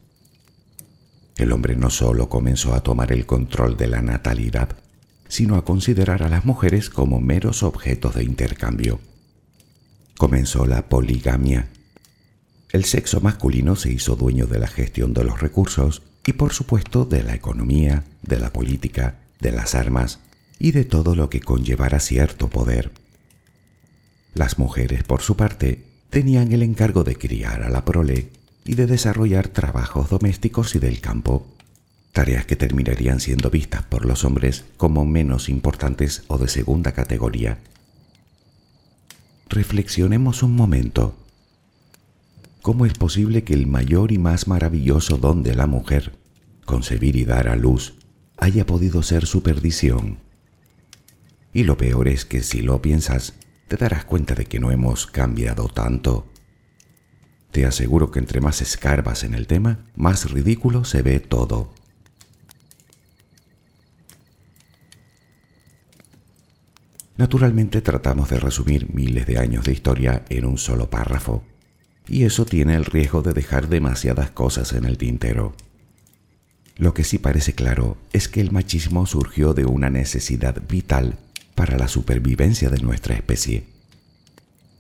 El 1.38 1.52
hombre 1.52 1.76
no 1.76 1.90
solo 1.90 2.30
comenzó 2.30 2.74
a 2.74 2.82
tomar 2.82 3.12
el 3.12 3.26
control 3.26 3.76
de 3.76 3.88
la 3.88 4.02
natalidad, 4.02 4.70
sino 5.28 5.56
a 5.56 5.66
considerar 5.66 6.24
a 6.24 6.30
las 6.30 6.46
mujeres 6.46 6.90
como 6.90 7.20
meros 7.20 7.64
objetos 7.64 8.16
de 8.16 8.24
intercambio. 8.24 9.00
Comenzó 10.18 10.66
la 10.66 10.88
poligamia. 10.88 11.68
El 12.72 12.86
sexo 12.86 13.20
masculino 13.20 13.76
se 13.76 13.92
hizo 13.92 14.16
dueño 14.16 14.48
de 14.48 14.60
la 14.60 14.68
gestión 14.68 15.14
de 15.14 15.26
los 15.26 15.42
recursos 15.42 16.02
y 16.26 16.34
por 16.34 16.54
supuesto 16.54 17.06
de 17.06 17.24
la 17.24 17.36
economía, 17.36 18.04
de 18.22 18.40
la 18.40 18.52
política, 18.52 19.20
de 19.40 19.52
las 19.52 19.76
armas 19.76 20.20
y 20.60 20.72
de 20.72 20.86
todo 20.86 21.16
lo 21.16 21.30
que 21.30 21.40
conllevara 21.40 22.00
cierto 22.00 22.50
poder. 22.50 22.92
Las 24.34 24.58
mujeres, 24.58 25.04
por 25.04 25.22
su 25.22 25.38
parte, 25.38 25.84
tenían 26.10 26.52
el 26.52 26.64
encargo 26.64 27.04
de 27.04 27.16
criar 27.16 27.64
a 27.64 27.70
la 27.70 27.86
prole 27.86 28.30
y 28.64 28.76
de 28.76 28.88
desarrollar 28.88 29.48
trabajos 29.50 30.10
domésticos 30.10 30.76
y 30.76 30.80
del 30.80 31.00
campo, 31.00 31.46
tareas 32.12 32.46
que 32.46 32.56
terminarían 32.56 33.20
siendo 33.20 33.50
vistas 33.50 33.84
por 33.84 34.06
los 34.06 34.24
hombres 34.24 34.66
como 34.78 35.06
menos 35.06 35.50
importantes 35.50 36.24
o 36.28 36.38
de 36.38 36.48
segunda 36.48 36.94
categoría. 36.94 37.60
Reflexionemos 39.50 40.42
un 40.42 40.56
momento. 40.56 41.16
¿Cómo 42.66 42.88
es 42.88 42.94
posible 42.94 43.44
que 43.44 43.54
el 43.54 43.68
mayor 43.68 44.12
y 44.12 44.18
más 44.18 44.48
maravilloso 44.48 45.20
don 45.20 45.44
de 45.44 45.54
la 45.54 45.68
mujer, 45.68 46.18
concebir 46.66 47.16
y 47.16 47.24
dar 47.24 47.48
a 47.48 47.56
luz, 47.56 47.94
haya 48.38 48.66
podido 48.66 49.04
ser 49.04 49.28
su 49.28 49.44
perdición? 49.44 50.18
Y 51.54 51.62
lo 51.62 51.78
peor 51.78 52.08
es 52.08 52.26
que 52.26 52.42
si 52.42 52.64
lo 52.64 52.82
piensas, 52.82 53.36
te 53.68 53.78
darás 53.78 54.06
cuenta 54.06 54.34
de 54.34 54.46
que 54.48 54.60
no 54.60 54.72
hemos 54.72 55.06
cambiado 55.06 55.68
tanto 55.68 56.26
te 57.52 57.68
aseguro 57.68 58.10
que 58.10 58.18
entre 58.18 58.42
más 58.42 58.64
escarbas 58.64 59.24
en 59.24 59.36
el 59.36 59.46
tema, 59.46 59.86
más 59.96 60.32
ridículo 60.32 60.86
se 60.86 61.04
ve 61.04 61.20
todo. 61.20 61.72
Naturalmente 67.16 67.82
tratamos 67.82 68.30
de 68.30 68.40
resumir 68.40 68.92
miles 68.92 69.28
de 69.28 69.38
años 69.38 69.66
de 69.66 69.72
historia 69.72 70.26
en 70.30 70.46
un 70.46 70.58
solo 70.58 70.90
párrafo, 70.90 71.44
y 72.08 72.24
eso 72.24 72.46
tiene 72.46 72.76
el 72.76 72.86
riesgo 72.86 73.22
de 73.22 73.34
dejar 73.34 73.68
demasiadas 73.68 74.30
cosas 74.32 74.74
en 74.74 74.86
el 74.86 74.98
tintero. 74.98 75.56
Lo 76.78 76.94
que 76.94 77.04
sí 77.04 77.18
parece 77.18 77.54
claro 77.54 77.98
es 78.12 78.28
que 78.28 78.42
el 78.42 78.52
machismo 78.52 79.06
surgió 79.06 79.54
de 79.54 79.66
una 79.66 79.90
necesidad 79.90 80.62
vital 80.68 81.18
para 81.56 81.78
la 81.78 81.88
supervivencia 81.88 82.70
de 82.70 82.80
nuestra 82.80 83.16
especie. 83.16 83.64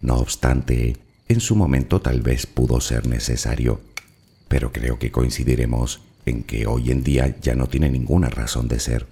No 0.02 0.16
obstante, 0.16 0.98
en 1.28 1.40
su 1.40 1.56
momento 1.56 2.02
tal 2.02 2.22
vez 2.22 2.46
pudo 2.46 2.82
ser 2.82 3.08
necesario, 3.08 3.82
pero 4.48 4.72
creo 4.72 5.00
que 5.00 5.12
coincidiremos 5.12 6.02
en 6.26 6.44
que 6.44 6.68
hoy 6.68 6.92
en 6.92 7.04
día 7.04 7.36
ya 7.42 7.56
no 7.56 7.68
tiene 7.68 7.90
ninguna 7.90 8.30
razón 8.30 8.68
de 8.68 8.80
ser. 8.80 9.08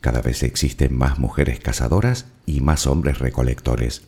Cada 0.00 0.22
vez 0.22 0.44
existen 0.44 0.94
más 0.94 1.18
mujeres 1.18 1.58
cazadoras 1.58 2.26
y 2.46 2.60
más 2.60 2.86
hombres 2.86 3.18
recolectores, 3.18 4.02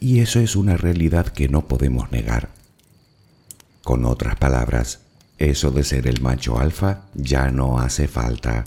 y 0.00 0.20
eso 0.20 0.40
es 0.40 0.56
una 0.56 0.76
realidad 0.76 1.28
que 1.28 1.48
no 1.48 1.68
podemos 1.68 2.10
negar. 2.10 2.48
Con 3.84 4.04
otras 4.04 4.36
palabras, 4.36 5.00
eso 5.38 5.70
de 5.70 5.84
ser 5.84 6.06
el 6.06 6.20
macho 6.20 6.58
alfa 6.58 7.02
ya 7.14 7.50
no 7.50 7.78
hace 7.78 8.08
falta. 8.08 8.64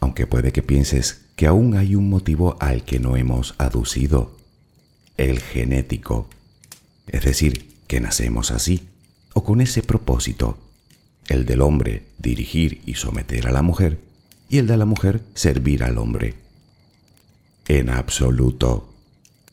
Aunque 0.00 0.26
puede 0.26 0.52
que 0.52 0.62
pienses 0.62 1.22
que 1.36 1.46
aún 1.46 1.76
hay 1.76 1.94
un 1.94 2.08
motivo 2.08 2.56
al 2.60 2.84
que 2.84 2.98
no 2.98 3.16
hemos 3.16 3.54
aducido 3.58 4.36
el 5.16 5.40
genético, 5.40 6.28
es 7.06 7.24
decir, 7.24 7.74
que 7.86 8.00
nacemos 8.00 8.50
así, 8.50 8.88
o 9.34 9.44
con 9.44 9.60
ese 9.60 9.82
propósito, 9.82 10.58
el 11.28 11.44
del 11.44 11.60
hombre 11.60 12.04
dirigir 12.18 12.82
y 12.86 12.94
someter 12.94 13.48
a 13.48 13.52
la 13.52 13.62
mujer, 13.62 13.98
y 14.48 14.58
el 14.58 14.66
de 14.66 14.76
la 14.76 14.84
mujer 14.84 15.22
servir 15.34 15.82
al 15.84 15.98
hombre. 15.98 16.34
En 17.66 17.90
absoluto. 17.90 18.94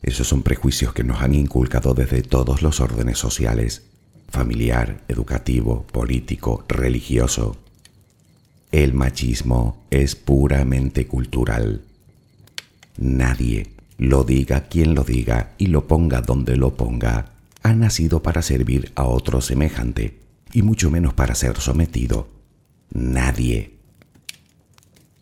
Esos 0.02 0.28
son 0.28 0.42
prejuicios 0.42 0.92
que 0.92 1.04
nos 1.04 1.22
han 1.22 1.34
inculcado 1.34 1.94
desde 1.94 2.22
todos 2.22 2.62
los 2.62 2.80
órdenes 2.80 3.18
sociales, 3.18 3.82
familiar, 4.28 5.02
educativo, 5.08 5.86
político, 5.86 6.64
religioso. 6.68 7.56
El 8.72 8.94
machismo 8.94 9.84
es 9.90 10.16
puramente 10.16 11.06
cultural. 11.06 11.82
Nadie 12.98 13.70
lo 13.98 14.24
diga 14.24 14.68
quien 14.68 14.94
lo 14.94 15.04
diga 15.04 15.54
y 15.58 15.68
lo 15.68 15.86
ponga 15.86 16.20
donde 16.20 16.56
lo 16.56 16.76
ponga, 16.76 17.32
ha 17.62 17.72
nacido 17.72 18.22
para 18.22 18.42
servir 18.42 18.92
a 18.94 19.04
otro 19.04 19.40
semejante, 19.40 20.18
y 20.52 20.62
mucho 20.62 20.90
menos 20.90 21.14
para 21.14 21.34
ser 21.34 21.58
sometido. 21.58 22.28
Nadie. 22.90 23.74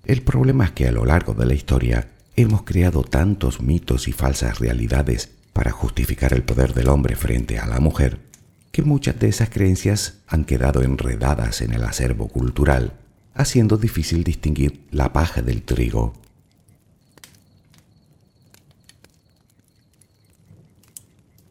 El 0.05 0.23
problema 0.23 0.67
es 0.67 0.71
que 0.73 0.89
a 0.89 0.93
lo 0.93 1.05
largo 1.05 1.35
de 1.35 1.47
la 1.47 1.55
historia 1.55 2.11
hemos 2.37 2.62
creado 2.62 3.03
tantos 3.03 3.61
mitos 3.61 4.09
y 4.09 4.12
falsas 4.12 4.59
realidades 4.59 5.31
para 5.53 5.70
justificar 5.70 6.33
el 6.33 6.42
poder 6.42 6.75
del 6.75 6.88
hombre 6.88 7.16
frente 7.16 7.59
a 7.59 7.66
la 7.66 7.81
mujer, 7.81 8.18
que 8.73 8.83
muchas 8.83 9.18
de 9.20 9.29
esas 9.29 9.51
creencias 9.51 10.18
han 10.27 10.44
quedado 10.44 10.83
enredadas 10.83 11.61
en 11.61 11.73
el 11.73 11.85
acervo 11.85 12.29
cultural, 12.29 12.94
haciendo 13.35 13.77
difícil 13.77 14.25
distinguir 14.25 14.87
la 14.90 15.12
paja 15.12 15.42
del 15.42 15.62
trigo. 15.62 16.14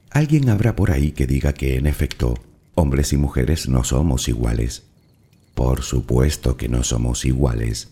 Alguien 0.10 0.50
habrá 0.50 0.76
por 0.76 0.92
ahí 0.92 1.12
que 1.12 1.26
diga 1.26 1.54
que, 1.54 1.78
en 1.78 1.88
efecto, 1.88 2.36
hombres 2.76 3.14
y 3.14 3.18
mujeres 3.18 3.68
no 3.68 3.84
somos 3.84 4.28
iguales. 4.28 4.84
Por 5.56 5.82
supuesto 5.82 6.56
que 6.56 6.70
no 6.70 6.84
somos 6.84 7.26
iguales. 7.26 7.90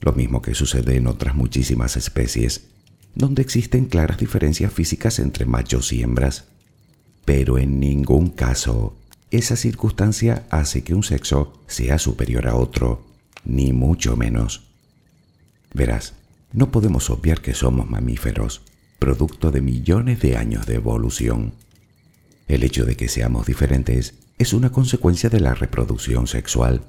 Lo 0.00 0.12
mismo 0.12 0.42
que 0.42 0.54
sucede 0.54 0.96
en 0.96 1.06
otras 1.06 1.34
muchísimas 1.34 1.96
especies, 1.96 2.68
donde 3.14 3.42
existen 3.42 3.86
claras 3.86 4.18
diferencias 4.18 4.72
físicas 4.72 5.18
entre 5.18 5.46
machos 5.46 5.92
y 5.92 6.02
hembras. 6.02 6.44
Pero 7.24 7.58
en 7.58 7.80
ningún 7.80 8.30
caso 8.30 8.96
esa 9.30 9.56
circunstancia 9.56 10.46
hace 10.50 10.84
que 10.84 10.94
un 10.94 11.02
sexo 11.02 11.60
sea 11.66 11.98
superior 11.98 12.46
a 12.46 12.54
otro, 12.54 13.04
ni 13.44 13.72
mucho 13.72 14.16
menos. 14.16 14.68
Verás, 15.74 16.14
no 16.52 16.70
podemos 16.70 17.10
obviar 17.10 17.40
que 17.40 17.54
somos 17.54 17.90
mamíferos 17.90 18.62
producto 18.98 19.50
de 19.50 19.60
millones 19.60 20.20
de 20.20 20.36
años 20.36 20.66
de 20.66 20.76
evolución. 20.76 21.52
El 22.48 22.64
hecho 22.64 22.84
de 22.84 22.96
que 22.96 23.08
seamos 23.08 23.46
diferentes 23.46 24.14
es 24.38 24.52
una 24.52 24.70
consecuencia 24.70 25.28
de 25.28 25.40
la 25.40 25.54
reproducción 25.54 26.26
sexual. 26.26 26.82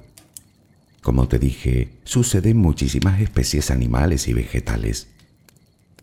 Como 1.02 1.28
te 1.28 1.38
dije, 1.38 1.90
sucede 2.04 2.50
en 2.50 2.58
muchísimas 2.58 3.20
especies 3.20 3.70
animales 3.70 4.28
y 4.28 4.32
vegetales. 4.32 5.08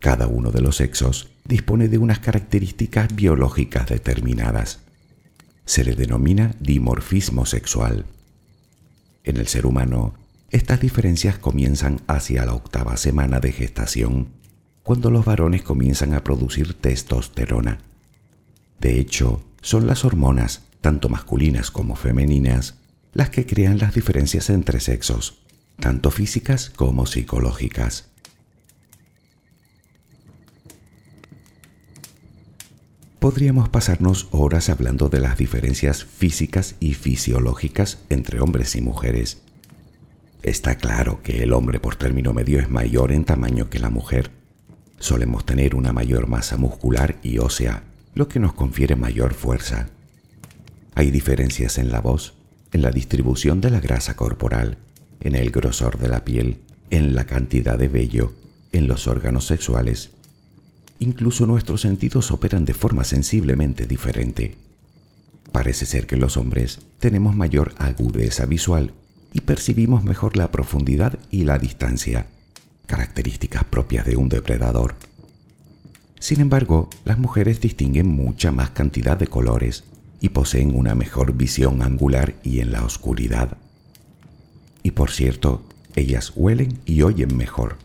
Cada 0.00 0.26
uno 0.26 0.50
de 0.50 0.60
los 0.60 0.76
sexos 0.76 1.30
dispone 1.44 1.88
de 1.88 1.98
unas 1.98 2.18
características 2.18 3.14
biológicas 3.14 3.88
determinadas. 3.88 4.80
Se 5.64 5.84
le 5.84 5.94
denomina 5.94 6.54
dimorfismo 6.60 7.46
sexual. 7.46 8.06
En 9.24 9.36
el 9.36 9.48
ser 9.48 9.66
humano, 9.66 10.14
estas 10.50 10.80
diferencias 10.80 11.38
comienzan 11.38 12.00
hacia 12.06 12.46
la 12.46 12.54
octava 12.54 12.96
semana 12.96 13.40
de 13.40 13.52
gestación 13.52 14.28
cuando 14.82 15.10
los 15.10 15.24
varones 15.24 15.62
comienzan 15.62 16.14
a 16.14 16.22
producir 16.22 16.74
testosterona. 16.74 17.78
De 18.78 19.00
hecho, 19.00 19.42
son 19.60 19.88
las 19.88 20.04
hormonas, 20.04 20.62
tanto 20.80 21.08
masculinas 21.08 21.72
como 21.72 21.96
femeninas, 21.96 22.76
las 23.16 23.30
que 23.30 23.46
crean 23.46 23.78
las 23.78 23.94
diferencias 23.94 24.50
entre 24.50 24.78
sexos, 24.78 25.38
tanto 25.80 26.10
físicas 26.10 26.70
como 26.70 27.06
psicológicas. 27.06 28.10
Podríamos 33.18 33.70
pasarnos 33.70 34.28
horas 34.30 34.68
hablando 34.68 35.08
de 35.08 35.20
las 35.20 35.38
diferencias 35.38 36.04
físicas 36.04 36.76
y 36.78 36.92
fisiológicas 36.92 37.98
entre 38.10 38.40
hombres 38.40 38.76
y 38.76 38.82
mujeres. 38.82 39.38
Está 40.42 40.76
claro 40.76 41.22
que 41.22 41.42
el 41.42 41.54
hombre 41.54 41.80
por 41.80 41.96
término 41.96 42.34
medio 42.34 42.60
es 42.60 42.68
mayor 42.68 43.12
en 43.12 43.24
tamaño 43.24 43.70
que 43.70 43.78
la 43.78 43.88
mujer, 43.88 44.30
Solemos 44.98 45.44
tener 45.44 45.74
una 45.74 45.92
mayor 45.92 46.26
masa 46.26 46.56
muscular 46.56 47.16
y 47.22 47.38
ósea, 47.38 47.82
lo 48.14 48.28
que 48.28 48.40
nos 48.40 48.54
confiere 48.54 48.96
mayor 48.96 49.34
fuerza. 49.34 49.90
Hay 50.94 51.10
diferencias 51.10 51.76
en 51.76 51.90
la 51.90 52.00
voz, 52.00 52.35
en 52.72 52.82
la 52.82 52.90
distribución 52.90 53.60
de 53.60 53.70
la 53.70 53.80
grasa 53.80 54.16
corporal, 54.16 54.78
en 55.20 55.34
el 55.34 55.50
grosor 55.50 55.98
de 55.98 56.08
la 56.08 56.24
piel, 56.24 56.58
en 56.90 57.14
la 57.14 57.24
cantidad 57.24 57.78
de 57.78 57.88
vello, 57.88 58.32
en 58.72 58.86
los 58.86 59.06
órganos 59.06 59.46
sexuales. 59.46 60.10
Incluso 60.98 61.46
nuestros 61.46 61.82
sentidos 61.82 62.30
operan 62.30 62.64
de 62.64 62.74
forma 62.74 63.04
sensiblemente 63.04 63.86
diferente. 63.86 64.56
Parece 65.52 65.86
ser 65.86 66.06
que 66.06 66.16
los 66.16 66.36
hombres 66.36 66.80
tenemos 66.98 67.34
mayor 67.34 67.74
agudeza 67.78 68.46
visual 68.46 68.92
y 69.32 69.42
percibimos 69.42 70.04
mejor 70.04 70.36
la 70.36 70.50
profundidad 70.50 71.18
y 71.30 71.44
la 71.44 71.58
distancia 71.58 72.26
características 72.86 73.64
propias 73.64 74.06
de 74.06 74.16
un 74.16 74.28
depredador. 74.28 74.94
Sin 76.18 76.40
embargo, 76.40 76.88
las 77.04 77.18
mujeres 77.18 77.60
distinguen 77.60 78.06
mucha 78.06 78.50
más 78.50 78.70
cantidad 78.70 79.16
de 79.18 79.26
colores 79.26 79.84
y 80.20 80.30
poseen 80.30 80.74
una 80.74 80.94
mejor 80.94 81.34
visión 81.34 81.82
angular 81.82 82.34
y 82.42 82.60
en 82.60 82.72
la 82.72 82.84
oscuridad. 82.84 83.56
Y 84.82 84.92
por 84.92 85.10
cierto, 85.10 85.62
ellas 85.94 86.32
huelen 86.34 86.78
y 86.84 87.02
oyen 87.02 87.36
mejor. 87.36 87.76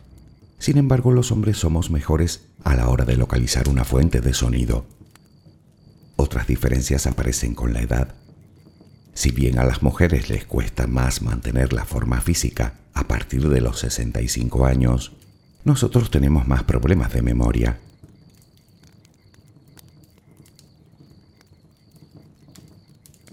Sin 0.59 0.77
embargo, 0.77 1.11
los 1.11 1.31
hombres 1.31 1.57
somos 1.57 1.89
mejores 1.89 2.43
a 2.63 2.75
la 2.75 2.89
hora 2.89 3.05
de 3.05 3.17
localizar 3.17 3.67
una 3.69 3.83
fuente 3.83 4.21
de 4.21 4.33
sonido. 4.33 4.85
Otras 6.15 6.45
diferencias 6.45 7.07
aparecen 7.07 7.55
con 7.55 7.73
la 7.73 7.81
edad. 7.81 8.13
Si 9.13 9.31
bien 9.31 9.57
a 9.57 9.65
las 9.65 9.81
mujeres 9.81 10.29
les 10.29 10.45
cuesta 10.45 10.87
más 10.87 11.21
mantener 11.21 11.73
la 11.73 11.85
forma 11.85 12.21
física 12.21 12.75
a 12.93 13.07
partir 13.07 13.49
de 13.49 13.61
los 13.61 13.79
65 13.79 14.65
años, 14.65 15.13
nosotros 15.63 16.11
tenemos 16.11 16.47
más 16.47 16.63
problemas 16.63 17.13
de 17.13 17.21
memoria. 17.21 17.79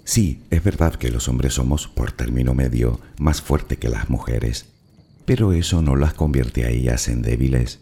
Sí, 0.09 0.41
es 0.49 0.65
verdad 0.65 0.95
que 0.95 1.11
los 1.11 1.29
hombres 1.29 1.53
somos, 1.55 1.87
por 1.87 2.13
término 2.13 2.55
medio, 2.55 2.99
más 3.19 3.43
fuertes 3.43 3.77
que 3.77 3.91
las 3.91 4.09
mujeres, 4.09 4.65
pero 5.27 5.53
eso 5.53 5.83
no 5.83 5.97
las 5.97 6.15
convierte 6.15 6.65
a 6.65 6.71
ellas 6.71 7.09
en 7.09 7.21
débiles. 7.21 7.81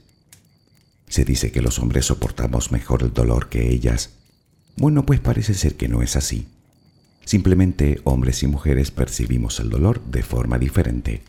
Se 1.07 1.25
dice 1.25 1.53
que 1.53 1.63
los 1.63 1.79
hombres 1.79 2.07
soportamos 2.07 2.73
mejor 2.73 3.05
el 3.05 3.13
dolor 3.13 3.49
que 3.49 3.71
ellas. 3.71 4.11
Bueno, 4.77 5.07
pues 5.07 5.21
parece 5.21 5.55
ser 5.55 5.77
que 5.77 5.87
no 5.87 6.03
es 6.03 6.17
así. 6.17 6.49
Simplemente 7.25 8.01
hombres 8.03 8.43
y 8.43 8.49
mujeres 8.49 8.91
percibimos 8.91 9.61
el 9.61 9.71
dolor 9.71 10.03
de 10.07 10.25
forma 10.25 10.59
diferente 10.59 11.23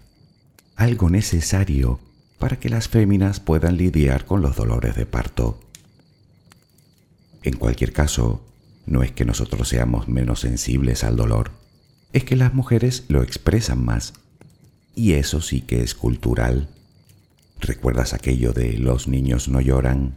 algo 0.78 1.10
necesario 1.10 2.00
para 2.38 2.60
que 2.60 2.70
las 2.70 2.88
féminas 2.88 3.40
puedan 3.40 3.78
lidiar 3.78 4.26
con 4.26 4.42
los 4.42 4.56
dolores 4.56 4.96
de 4.96 5.08
parto. 5.08 5.60
En 7.42 7.58
cualquier 7.58 7.92
caso, 7.92 8.46
no 8.88 9.04
es 9.04 9.12
que 9.12 9.26
nosotros 9.26 9.68
seamos 9.68 10.08
menos 10.08 10.40
sensibles 10.40 11.04
al 11.04 11.18
dolor, 11.18 11.52
es 12.14 12.24
que 12.24 12.36
las 12.36 12.54
mujeres 12.54 13.04
lo 13.10 13.22
expresan 13.22 13.84
más. 13.84 14.14
Y 14.96 15.14
eso 15.14 15.42
sí 15.42 15.62
que 15.62 15.82
es 15.84 15.94
cultural. 15.94 16.70
¿Recuerdas 17.60 18.14
aquello 18.14 18.54
de 18.54 18.78
los 18.78 19.08
niños 19.08 19.50
no 19.50 19.62
lloran? 19.62 20.16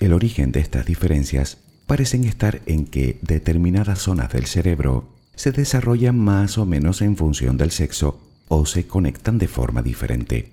El 0.00 0.14
origen 0.14 0.50
de 0.50 0.60
estas 0.60 0.86
diferencias 0.86 1.58
parecen 1.86 2.24
estar 2.24 2.62
en 2.66 2.86
que 2.86 3.18
determinadas 3.22 4.00
zonas 4.00 4.32
del 4.32 4.46
cerebro 4.46 5.08
se 5.36 5.52
desarrollan 5.52 6.18
más 6.18 6.58
o 6.58 6.66
menos 6.66 7.02
en 7.02 7.16
función 7.16 7.56
del 7.56 7.70
sexo 7.70 8.20
o 8.48 8.66
se 8.66 8.86
conectan 8.86 9.38
de 9.38 9.48
forma 9.48 9.82
diferente, 9.82 10.52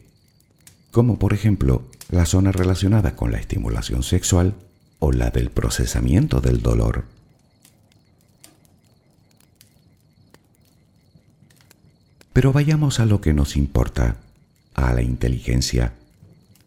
como 0.92 1.18
por 1.18 1.34
ejemplo 1.34 1.84
la 2.12 2.26
zona 2.26 2.52
relacionada 2.52 3.16
con 3.16 3.32
la 3.32 3.40
estimulación 3.40 4.04
sexual 4.04 4.56
o 5.00 5.12
la 5.12 5.30
del 5.30 5.50
procesamiento 5.50 6.42
del 6.42 6.62
dolor. 6.62 7.06
Pero 12.34 12.54
vayamos 12.54 13.00
a 13.00 13.06
lo 13.06 13.20
que 13.22 13.34
nos 13.34 13.58
importa, 13.58 14.18
a 14.76 14.94
la 14.94 15.02
inteligencia. 15.02 15.94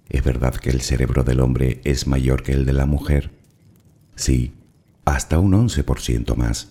¿Es 0.09 0.25
verdad 0.25 0.55
que 0.57 0.71
el 0.71 0.83
cerebro 0.83 1.25
del 1.25 1.41
hombre 1.41 1.81
es 1.85 2.07
mayor 2.07 2.43
que 2.43 2.53
el 2.53 2.67
de 2.67 2.73
la 2.73 2.85
mujer? 2.85 3.31
Sí, 4.17 4.53
hasta 5.05 5.39
un 5.39 5.53
11% 5.53 6.37
más. 6.37 6.69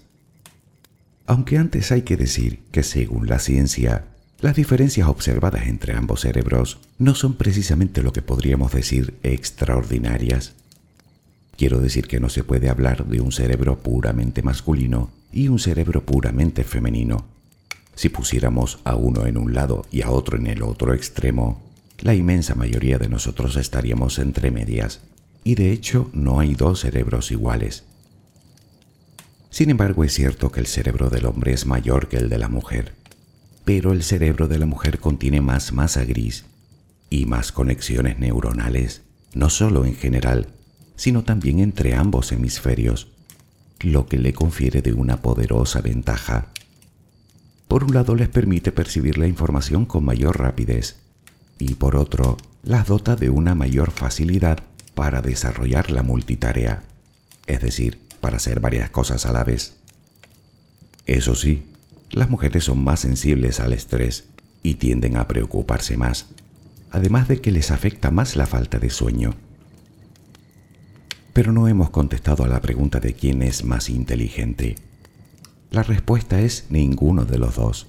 Aunque 1.26 1.58
antes 1.58 1.91
hay 1.91 2.02
que 2.02 2.17
decir 2.17 2.60
que 2.71 2.84
según 2.84 3.28
la 3.28 3.39
ciencia, 3.39 4.06
las 4.39 4.56
diferencias 4.56 5.08
observadas 5.08 5.67
entre 5.67 5.95
ambos 5.95 6.21
cerebros 6.21 6.80
no 6.97 7.15
son 7.15 7.36
precisamente 7.36 8.04
lo 8.04 8.12
que 8.12 8.21
podríamos 8.21 8.71
decir 8.74 9.17
extraordinarias. 9.24 10.54
Quiero 11.62 11.80
decir 11.80 12.08
que 12.08 12.19
no 12.19 12.28
se 12.30 12.43
puede 12.43 12.71
hablar 12.71 13.06
de 13.06 13.21
un 13.21 13.32
cerebro 13.32 13.78
puramente 13.78 14.41
masculino 14.41 15.12
y 15.32 15.47
un 15.47 15.60
cerebro 15.60 16.04
puramente 16.04 16.63
femenino. 16.63 17.28
Si 17.93 18.10
pusiéramos 18.10 18.80
a 18.84 18.95
uno 18.95 19.28
en 19.28 19.38
un 19.38 19.54
lado 19.54 19.86
y 19.91 20.02
a 20.02 20.10
otro 20.10 20.39
en 20.39 20.47
el 20.47 20.63
otro 20.63 20.95
extremo, 20.95 21.62
la 22.00 22.15
inmensa 22.15 22.56
mayoría 22.56 22.97
de 22.97 23.10
nosotros 23.10 23.58
estaríamos 23.58 24.17
entre 24.17 24.50
medias, 24.50 25.02
y 25.43 25.54
de 25.54 25.71
hecho 25.71 26.10
no 26.13 26.39
hay 26.39 26.56
dos 26.56 26.80
cerebros 26.80 27.30
iguales. 27.30 27.84
Sin 29.52 29.69
embargo, 29.69 30.04
es 30.04 30.13
cierto 30.15 30.52
que 30.52 30.62
el 30.62 30.65
cerebro 30.65 31.12
del 31.12 31.28
hombre 31.28 31.54
es 31.54 31.67
mayor 31.67 32.08
que 32.08 32.17
el 32.17 32.28
de 32.28 32.39
la 32.39 32.47
mujer 32.47 32.95
pero 33.65 33.91
el 33.93 34.02
cerebro 34.02 34.47
de 34.47 34.58
la 34.58 34.65
mujer 34.65 34.97
contiene 34.97 35.41
más 35.41 35.74
masa 35.74 36.04
gris 36.06 36.45
y 37.12 37.28
más 37.28 37.52
conexiones 37.52 38.17
neuronales, 38.17 39.04
no 39.36 39.52
solo 39.52 39.86
en 39.86 39.93
general, 39.93 40.47
sino 41.02 41.24
también 41.24 41.58
entre 41.58 41.96
ambos 41.96 42.32
hemisferios, 42.32 43.08
lo 43.80 44.06
que 44.06 44.20
le 44.20 44.34
confiere 44.34 44.84
de 44.84 44.94
una 44.94 45.24
poderosa 45.24 45.82
ventaja. 45.82 46.50
Por 47.68 47.86
un 47.86 47.96
lado 47.96 48.14
les 48.14 48.30
permite 48.30 48.72
percibir 48.72 49.18
la 49.18 49.26
información 49.26 49.88
con 49.88 50.06
mayor 50.06 50.38
rapidez 50.38 50.98
y 51.58 51.74
por 51.74 51.96
otro 51.96 52.38
las 52.62 52.86
dota 52.86 53.16
de 53.16 53.32
una 53.32 53.56
mayor 53.56 53.90
facilidad 53.90 54.60
para 54.94 55.24
desarrollar 55.24 55.90
la 55.90 56.04
multitarea, 56.04 56.84
es 57.48 57.62
decir, 57.62 58.00
para 58.20 58.38
hacer 58.38 58.60
varias 58.60 58.92
cosas 58.92 59.26
a 59.26 59.32
la 59.32 59.44
vez. 59.44 59.74
Eso 61.08 61.34
sí, 61.34 61.64
las 62.12 62.30
mujeres 62.30 62.66
son 62.66 62.84
más 62.84 63.00
sensibles 63.00 63.60
al 63.60 63.74
estrés 63.74 64.26
y 64.62 64.76
tienden 64.76 65.18
a 65.18 65.28
preocuparse 65.28 65.98
más, 65.98 66.28
además 66.92 67.28
de 67.28 67.42
que 67.42 67.52
les 67.52 67.72
afecta 67.72 68.12
más 68.12 68.36
la 68.36 68.46
falta 68.46 68.78
de 68.78 68.92
sueño. 68.92 69.34
Pero 71.34 71.52
no 71.52 71.67
hemos 71.67 71.89
contestado 71.89 72.44
a 72.44 72.48
la 72.48 72.62
pregunta 72.62 73.00
de 73.00 73.13
quién 73.13 73.41
es 73.41 73.63
más 73.63 73.89
inteligente. 73.89 74.76
La 75.70 75.84
respuesta 75.84 76.41
es 76.41 76.65
ninguno 76.70 77.24
de 77.26 77.38
los 77.38 77.56
dos. 77.56 77.88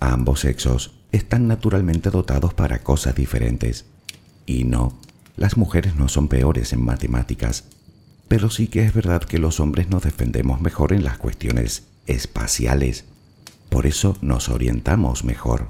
Ambos 0.00 0.40
sexos 0.40 0.94
están 1.12 1.46
naturalmente 1.46 2.10
dotados 2.10 2.54
para 2.54 2.82
cosas 2.82 3.14
diferentes. 3.14 3.86
Y 4.46 4.64
no, 4.64 4.98
las 5.36 5.56
mujeres 5.56 5.94
no 5.94 6.08
son 6.08 6.26
peores 6.28 6.72
en 6.72 6.84
matemáticas, 6.84 7.64
pero 8.26 8.50
sí 8.50 8.66
que 8.66 8.84
es 8.84 8.92
verdad 8.92 9.22
que 9.22 9.38
los 9.38 9.60
hombres 9.60 9.88
nos 9.88 10.02
defendemos 10.02 10.60
mejor 10.60 10.92
en 10.92 11.04
las 11.04 11.18
cuestiones 11.18 11.84
espaciales. 12.06 13.04
Por 13.68 13.86
eso 13.86 14.16
nos 14.20 14.48
orientamos 14.48 15.24
mejor. 15.24 15.68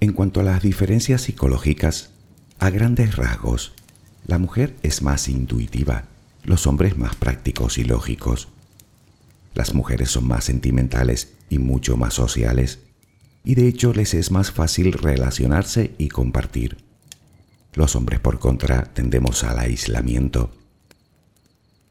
En 0.00 0.14
cuanto 0.14 0.40
a 0.40 0.42
las 0.42 0.62
diferencias 0.62 1.20
psicológicas, 1.20 2.08
a 2.58 2.70
grandes 2.70 3.16
rasgos, 3.16 3.74
la 4.26 4.38
mujer 4.38 4.74
es 4.82 5.02
más 5.02 5.28
intuitiva, 5.28 6.04
los 6.42 6.66
hombres 6.66 6.96
más 6.96 7.16
prácticos 7.16 7.76
y 7.76 7.84
lógicos. 7.84 8.48
Las 9.54 9.74
mujeres 9.74 10.10
son 10.10 10.26
más 10.26 10.44
sentimentales 10.44 11.34
y 11.50 11.58
mucho 11.58 11.98
más 11.98 12.14
sociales, 12.14 12.78
y 13.44 13.56
de 13.56 13.68
hecho 13.68 13.92
les 13.92 14.14
es 14.14 14.30
más 14.30 14.52
fácil 14.52 14.94
relacionarse 14.94 15.94
y 15.98 16.08
compartir. 16.08 16.78
Los 17.74 17.94
hombres 17.94 18.20
por 18.20 18.38
contra 18.38 18.84
tendemos 18.84 19.44
al 19.44 19.58
aislamiento. 19.58 20.50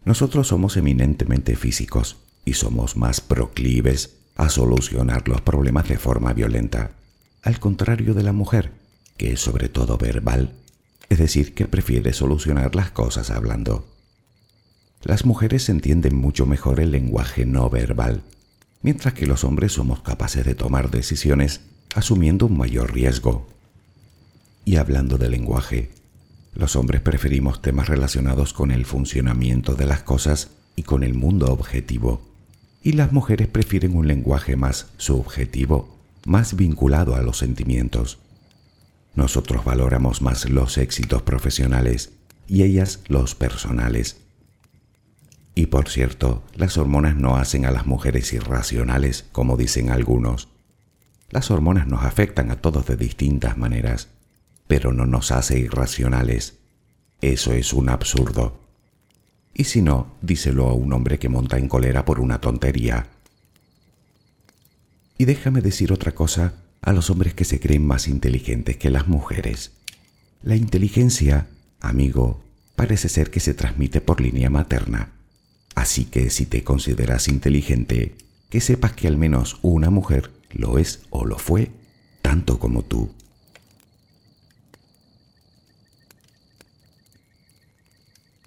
Nosotros 0.03 0.47
somos 0.47 0.77
eminentemente 0.77 1.55
físicos 1.55 2.17
y 2.43 2.53
somos 2.53 2.97
más 2.97 3.21
proclives 3.21 4.15
a 4.35 4.49
solucionar 4.49 5.27
los 5.27 5.41
problemas 5.41 5.87
de 5.87 5.99
forma 5.99 6.33
violenta 6.33 6.95
al 7.41 7.59
contrario 7.59 8.13
de 8.13 8.23
la 8.23 8.33
mujer, 8.33 8.71
que 9.17 9.33
es 9.33 9.39
sobre 9.39 9.69
todo 9.69 9.97
verbal, 9.97 10.53
es 11.09 11.17
decir, 11.17 11.53
que 11.53 11.67
prefiere 11.67 12.13
solucionar 12.13 12.75
las 12.75 12.91
cosas 12.91 13.29
hablando. 13.31 13.87
Las 15.03 15.25
mujeres 15.25 15.69
entienden 15.69 16.15
mucho 16.15 16.45
mejor 16.45 16.79
el 16.79 16.91
lenguaje 16.91 17.45
no 17.45 17.69
verbal, 17.69 18.21
mientras 18.81 19.13
que 19.13 19.25
los 19.25 19.43
hombres 19.43 19.73
somos 19.73 20.01
capaces 20.01 20.45
de 20.45 20.55
tomar 20.55 20.91
decisiones 20.91 21.61
asumiendo 21.95 22.45
un 22.45 22.57
mayor 22.57 22.93
riesgo. 22.93 23.47
Y 24.65 24.75
hablando 24.75 25.17
de 25.17 25.29
lenguaje, 25.29 25.89
los 26.53 26.75
hombres 26.75 27.01
preferimos 27.01 27.61
temas 27.61 27.87
relacionados 27.87 28.53
con 28.53 28.71
el 28.71 28.85
funcionamiento 28.85 29.75
de 29.75 29.85
las 29.85 30.03
cosas 30.03 30.49
y 30.75 30.83
con 30.83 31.03
el 31.03 31.13
mundo 31.13 31.51
objetivo, 31.51 32.21
y 32.83 32.93
las 32.93 33.11
mujeres 33.11 33.47
prefieren 33.47 33.95
un 33.95 34.07
lenguaje 34.07 34.55
más 34.55 34.87
subjetivo 34.97 35.98
más 36.29 36.55
vinculado 36.55 37.15
a 37.15 37.23
los 37.23 37.39
sentimientos. 37.39 38.19
Nosotros 39.15 39.65
valoramos 39.65 40.21
más 40.21 40.47
los 40.47 40.77
éxitos 40.77 41.23
profesionales 41.23 42.11
y 42.47 42.61
ellas 42.61 43.01
los 43.07 43.33
personales. 43.33 44.17
Y 45.55 45.65
por 45.65 45.89
cierto, 45.89 46.43
las 46.53 46.77
hormonas 46.77 47.15
no 47.15 47.35
hacen 47.35 47.65
a 47.65 47.71
las 47.71 47.87
mujeres 47.87 48.31
irracionales, 48.31 49.25
como 49.31 49.57
dicen 49.57 49.89
algunos. 49.89 50.49
Las 51.31 51.49
hormonas 51.49 51.87
nos 51.87 52.03
afectan 52.03 52.51
a 52.51 52.57
todos 52.57 52.85
de 52.85 52.95
distintas 52.95 53.57
maneras, 53.57 54.09
pero 54.67 54.93
no 54.93 55.07
nos 55.07 55.31
hace 55.31 55.57
irracionales. 55.57 56.59
Eso 57.21 57.53
es 57.53 57.73
un 57.73 57.89
absurdo. 57.89 58.59
Y 59.55 59.63
si 59.63 59.81
no, 59.81 60.15
díselo 60.21 60.69
a 60.69 60.73
un 60.73 60.93
hombre 60.93 61.17
que 61.17 61.27
monta 61.27 61.57
en 61.57 61.67
cólera 61.67 62.05
por 62.05 62.19
una 62.19 62.39
tontería. 62.39 63.07
Y 65.19 65.25
déjame 65.25 65.59
decir 65.59 65.91
otra 65.91 66.13
cosa 66.13 66.53
a 66.81 66.93
los 66.93 67.09
hombres 67.09 67.33
que 67.33 67.43
se 67.43 67.59
creen 67.59 67.85
más 67.85 68.07
inteligentes 68.07 68.77
que 68.77 68.89
las 68.89 69.09
mujeres. 69.09 69.73
La 70.41 70.55
inteligencia, 70.55 71.47
amigo, 71.81 72.41
parece 72.77 73.09
ser 73.09 73.29
que 73.29 73.41
se 73.41 73.53
transmite 73.53 73.99
por 73.99 74.21
línea 74.21 74.49
materna. 74.49 75.11
Así 75.75 76.05
que 76.05 76.29
si 76.29 76.45
te 76.45 76.63
consideras 76.63 77.27
inteligente, 77.27 78.15
que 78.49 78.61
sepas 78.61 78.93
que 78.93 79.09
al 79.09 79.17
menos 79.17 79.59
una 79.61 79.89
mujer 79.89 80.31
lo 80.51 80.77
es 80.77 81.01
o 81.09 81.25
lo 81.25 81.37
fue, 81.37 81.69
tanto 82.21 82.57
como 82.57 82.83
tú. 82.83 83.11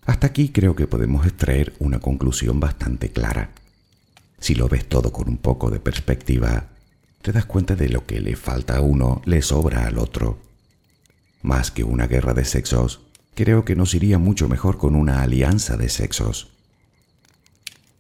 Hasta 0.07 0.27
aquí 0.27 0.49
creo 0.49 0.75
que 0.75 0.87
podemos 0.87 1.27
extraer 1.27 1.75
una 1.81 2.01
conclusión 2.01 2.61
bastante 2.61 3.11
clara. 3.11 3.51
Si 4.43 4.57
lo 4.57 4.69
ves 4.69 4.89
todo 4.89 5.13
con 5.13 5.29
un 5.29 5.37
poco 5.37 5.71
de 5.71 5.79
perspectiva, 5.79 6.67
te 7.23 7.31
das 7.31 7.45
cuenta 7.45 7.77
de 7.77 7.89
lo 7.89 8.07
que 8.07 8.21
le 8.21 8.35
falta 8.35 8.79
a 8.79 8.81
uno 8.81 9.23
le 9.25 9.41
sobra 9.41 9.87
al 9.87 9.99
otro. 9.99 10.41
Más 11.43 11.71
que 11.71 11.85
una 11.85 12.09
guerra 12.09 12.35
de 12.35 12.45
sexos, 12.45 13.03
creo 13.37 13.65
que 13.65 13.77
nos 13.77 13.95
iría 13.95 14.19
mucho 14.19 14.49
mejor 14.49 14.79
con 14.79 14.97
una 14.97 15.23
alianza 15.23 15.77
de 15.77 15.89
sexos. 15.89 16.49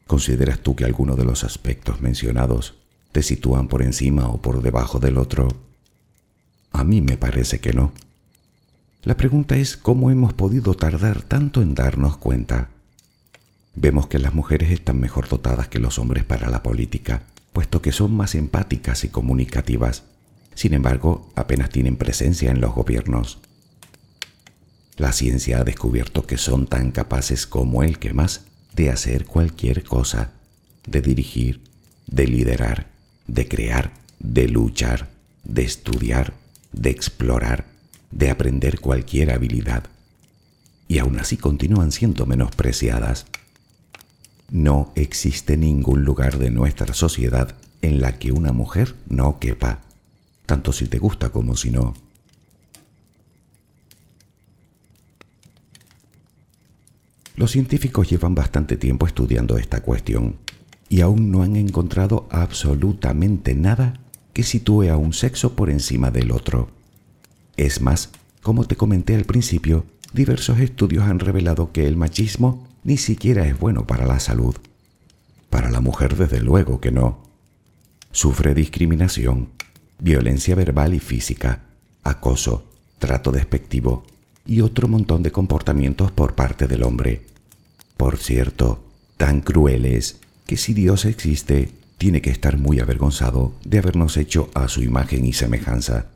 ¿Consideras 0.08 0.58
tú 0.58 0.74
que 0.74 0.84
alguno 0.84 1.14
de 1.14 1.24
los 1.24 1.44
aspectos 1.44 2.00
mencionados 2.00 2.74
te 3.12 3.22
sitúan 3.22 3.68
por 3.68 3.80
encima 3.80 4.26
o 4.26 4.42
por 4.42 4.62
debajo 4.62 4.98
del 4.98 5.18
otro? 5.18 5.46
A 6.72 6.82
mí 6.82 7.00
me 7.02 7.16
parece 7.16 7.60
que 7.60 7.72
no. 7.72 7.92
La 9.04 9.16
pregunta 9.16 9.54
es 9.54 9.76
cómo 9.76 10.10
hemos 10.10 10.32
podido 10.32 10.74
tardar 10.74 11.22
tanto 11.22 11.62
en 11.62 11.76
darnos 11.76 12.16
cuenta. 12.16 12.70
Vemos 13.74 14.06
que 14.06 14.18
las 14.18 14.34
mujeres 14.34 14.70
están 14.70 15.00
mejor 15.00 15.28
dotadas 15.28 15.68
que 15.68 15.78
los 15.78 15.98
hombres 15.98 16.24
para 16.24 16.50
la 16.50 16.62
política, 16.62 17.22
puesto 17.52 17.80
que 17.80 17.92
son 17.92 18.14
más 18.14 18.34
empáticas 18.34 19.04
y 19.04 19.08
comunicativas. 19.08 20.04
Sin 20.54 20.74
embargo, 20.74 21.32
apenas 21.34 21.70
tienen 21.70 21.96
presencia 21.96 22.50
en 22.50 22.60
los 22.60 22.74
gobiernos. 22.74 23.38
La 24.96 25.12
ciencia 25.12 25.60
ha 25.60 25.64
descubierto 25.64 26.26
que 26.26 26.36
son 26.36 26.66
tan 26.66 26.90
capaces 26.90 27.46
como 27.46 27.82
el 27.82 27.98
que 27.98 28.12
más 28.12 28.44
de 28.74 28.90
hacer 28.90 29.24
cualquier 29.24 29.84
cosa, 29.84 30.32
de 30.86 31.00
dirigir, 31.00 31.62
de 32.06 32.26
liderar, 32.26 32.88
de 33.26 33.48
crear, 33.48 33.92
de 34.18 34.48
luchar, 34.48 35.08
de 35.44 35.62
estudiar, 35.62 36.34
de 36.72 36.90
explorar, 36.90 37.66
de 38.10 38.30
aprender 38.30 38.80
cualquier 38.80 39.30
habilidad. 39.30 39.84
Y 40.88 40.98
aún 40.98 41.18
así 41.18 41.38
continúan 41.38 41.90
siendo 41.90 42.26
menospreciadas 42.26 43.26
no 44.52 44.92
existe 44.96 45.56
ningún 45.56 46.04
lugar 46.04 46.38
de 46.38 46.50
nuestra 46.50 46.92
sociedad 46.92 47.56
en 47.80 48.02
la 48.02 48.18
que 48.18 48.32
una 48.32 48.52
mujer 48.52 48.94
no 49.08 49.38
quepa, 49.38 49.80
tanto 50.44 50.72
si 50.72 50.86
te 50.88 50.98
gusta 50.98 51.30
como 51.30 51.56
si 51.56 51.70
no. 51.70 51.94
Los 57.34 57.52
científicos 57.52 58.10
llevan 58.10 58.34
bastante 58.34 58.76
tiempo 58.76 59.06
estudiando 59.06 59.56
esta 59.56 59.80
cuestión 59.80 60.36
y 60.90 61.00
aún 61.00 61.30
no 61.30 61.42
han 61.42 61.56
encontrado 61.56 62.28
absolutamente 62.30 63.54
nada 63.54 64.00
que 64.34 64.42
sitúe 64.42 64.90
a 64.90 64.98
un 64.98 65.14
sexo 65.14 65.56
por 65.56 65.70
encima 65.70 66.10
del 66.10 66.30
otro. 66.30 66.68
Es 67.56 67.80
más, 67.80 68.10
como 68.42 68.66
te 68.66 68.76
comenté 68.76 69.14
al 69.14 69.24
principio, 69.24 69.86
diversos 70.12 70.60
estudios 70.60 71.04
han 71.04 71.20
revelado 71.20 71.72
que 71.72 71.86
el 71.86 71.96
machismo 71.96 72.68
ni 72.84 72.96
siquiera 72.96 73.46
es 73.46 73.58
bueno 73.58 73.86
para 73.86 74.06
la 74.06 74.20
salud. 74.20 74.56
Para 75.50 75.70
la 75.70 75.80
mujer 75.80 76.16
desde 76.16 76.40
luego 76.40 76.80
que 76.80 76.90
no. 76.90 77.22
Sufre 78.10 78.54
discriminación, 78.54 79.50
violencia 79.98 80.54
verbal 80.54 80.94
y 80.94 80.98
física, 80.98 81.62
acoso, 82.02 82.64
trato 82.98 83.30
despectivo 83.32 84.04
y 84.44 84.60
otro 84.60 84.88
montón 84.88 85.22
de 85.22 85.30
comportamientos 85.30 86.10
por 86.10 86.34
parte 86.34 86.66
del 86.66 86.82
hombre. 86.82 87.26
Por 87.96 88.16
cierto, 88.18 88.84
tan 89.16 89.40
crueles 89.40 90.20
que 90.46 90.56
si 90.56 90.74
Dios 90.74 91.04
existe, 91.04 91.70
tiene 91.98 92.20
que 92.20 92.30
estar 92.30 92.58
muy 92.58 92.80
avergonzado 92.80 93.54
de 93.64 93.78
habernos 93.78 94.16
hecho 94.16 94.50
a 94.54 94.66
su 94.66 94.82
imagen 94.82 95.24
y 95.24 95.32
semejanza. 95.32 96.06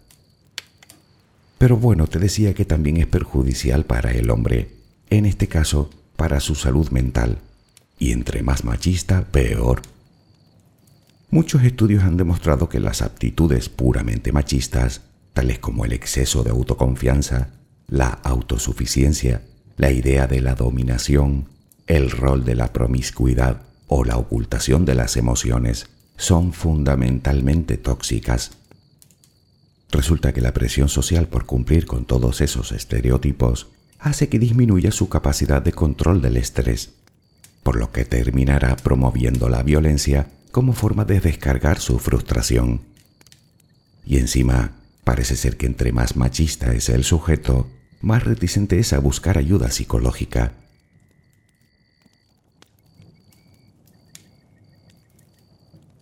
Pero 1.59 1.77
bueno, 1.77 2.07
te 2.09 2.19
decía 2.19 2.53
que 2.55 2.65
también 2.65 2.97
es 2.97 3.07
perjudicial 3.07 3.85
para 3.85 4.11
el 4.11 4.31
hombre, 4.31 4.75
en 5.09 5.25
este 5.25 5.47
caso 5.47 5.91
para 6.17 6.41
su 6.41 6.55
salud 6.55 6.89
mental, 6.91 7.39
y 7.99 8.13
entre 8.13 8.43
más 8.43 8.65
machista, 8.65 9.25
peor. 9.31 9.83
Muchos 11.31 11.63
estudios 11.65 12.05
han 12.05 12.17
demostrado 12.17 12.69
que 12.69 12.81
las 12.81 13.03
aptitudes 13.03 13.69
puramente 13.69 14.33
machistas, 14.33 15.03
tales 15.33 15.59
como 15.59 15.85
el 15.85 15.93
exceso 15.93 16.43
de 16.43 16.51
autoconfianza, 16.51 17.51
la 17.89 18.09
autosuficiencia, 18.09 19.43
la 19.77 19.91
idea 19.91 20.27
de 20.27 20.41
la 20.41 20.55
dominación, 20.55 21.49
el 21.87 22.11
rol 22.11 22.45
de 22.45 22.55
la 22.55 22.73
promiscuidad 22.73 23.63
o 23.87 24.05
la 24.05 24.17
ocultación 24.17 24.85
de 24.85 24.95
las 24.95 25.17
emociones, 25.17 25.89
son 26.17 26.53
fundamentalmente 26.53 27.77
tóxicas. 27.77 28.53
Resulta 29.91 30.33
que 30.33 30.41
la 30.41 30.53
presión 30.55 30.89
social 30.89 31.29
por 31.29 31.47
cumplir 31.47 31.87
con 31.87 32.05
todos 32.05 32.41
esos 32.41 32.73
estereotipos 32.73 33.69
hace 33.99 34.29
que 34.29 34.39
disminuya 34.39 34.91
su 34.91 35.09
capacidad 35.09 35.63
de 35.63 35.73
control 35.73 36.23
del 36.23 36.37
estrés, 36.37 36.91
por 37.63 37.77
lo 37.77 37.93
que 37.93 38.05
terminará 38.05 38.77
promoviendo 38.77 39.49
la 39.49 39.63
violencia 39.63 40.29
como 40.53 40.73
forma 40.73 41.05
de 41.05 41.21
descargar 41.21 41.81
su 41.81 41.99
frustración. 41.99 42.81
Y 44.05 44.19
encima, 44.19 44.73
parece 45.05 45.37
ser 45.37 45.57
que 45.57 45.67
entre 45.67 45.93
más 45.93 46.17
machista 46.17 46.73
es 46.73 46.89
el 46.89 47.05
sujeto, 47.05 47.69
más 48.01 48.25
reticente 48.25 48.79
es 48.79 48.93
a 48.93 48.99
buscar 48.99 49.39
ayuda 49.39 49.71
psicológica. 49.71 50.53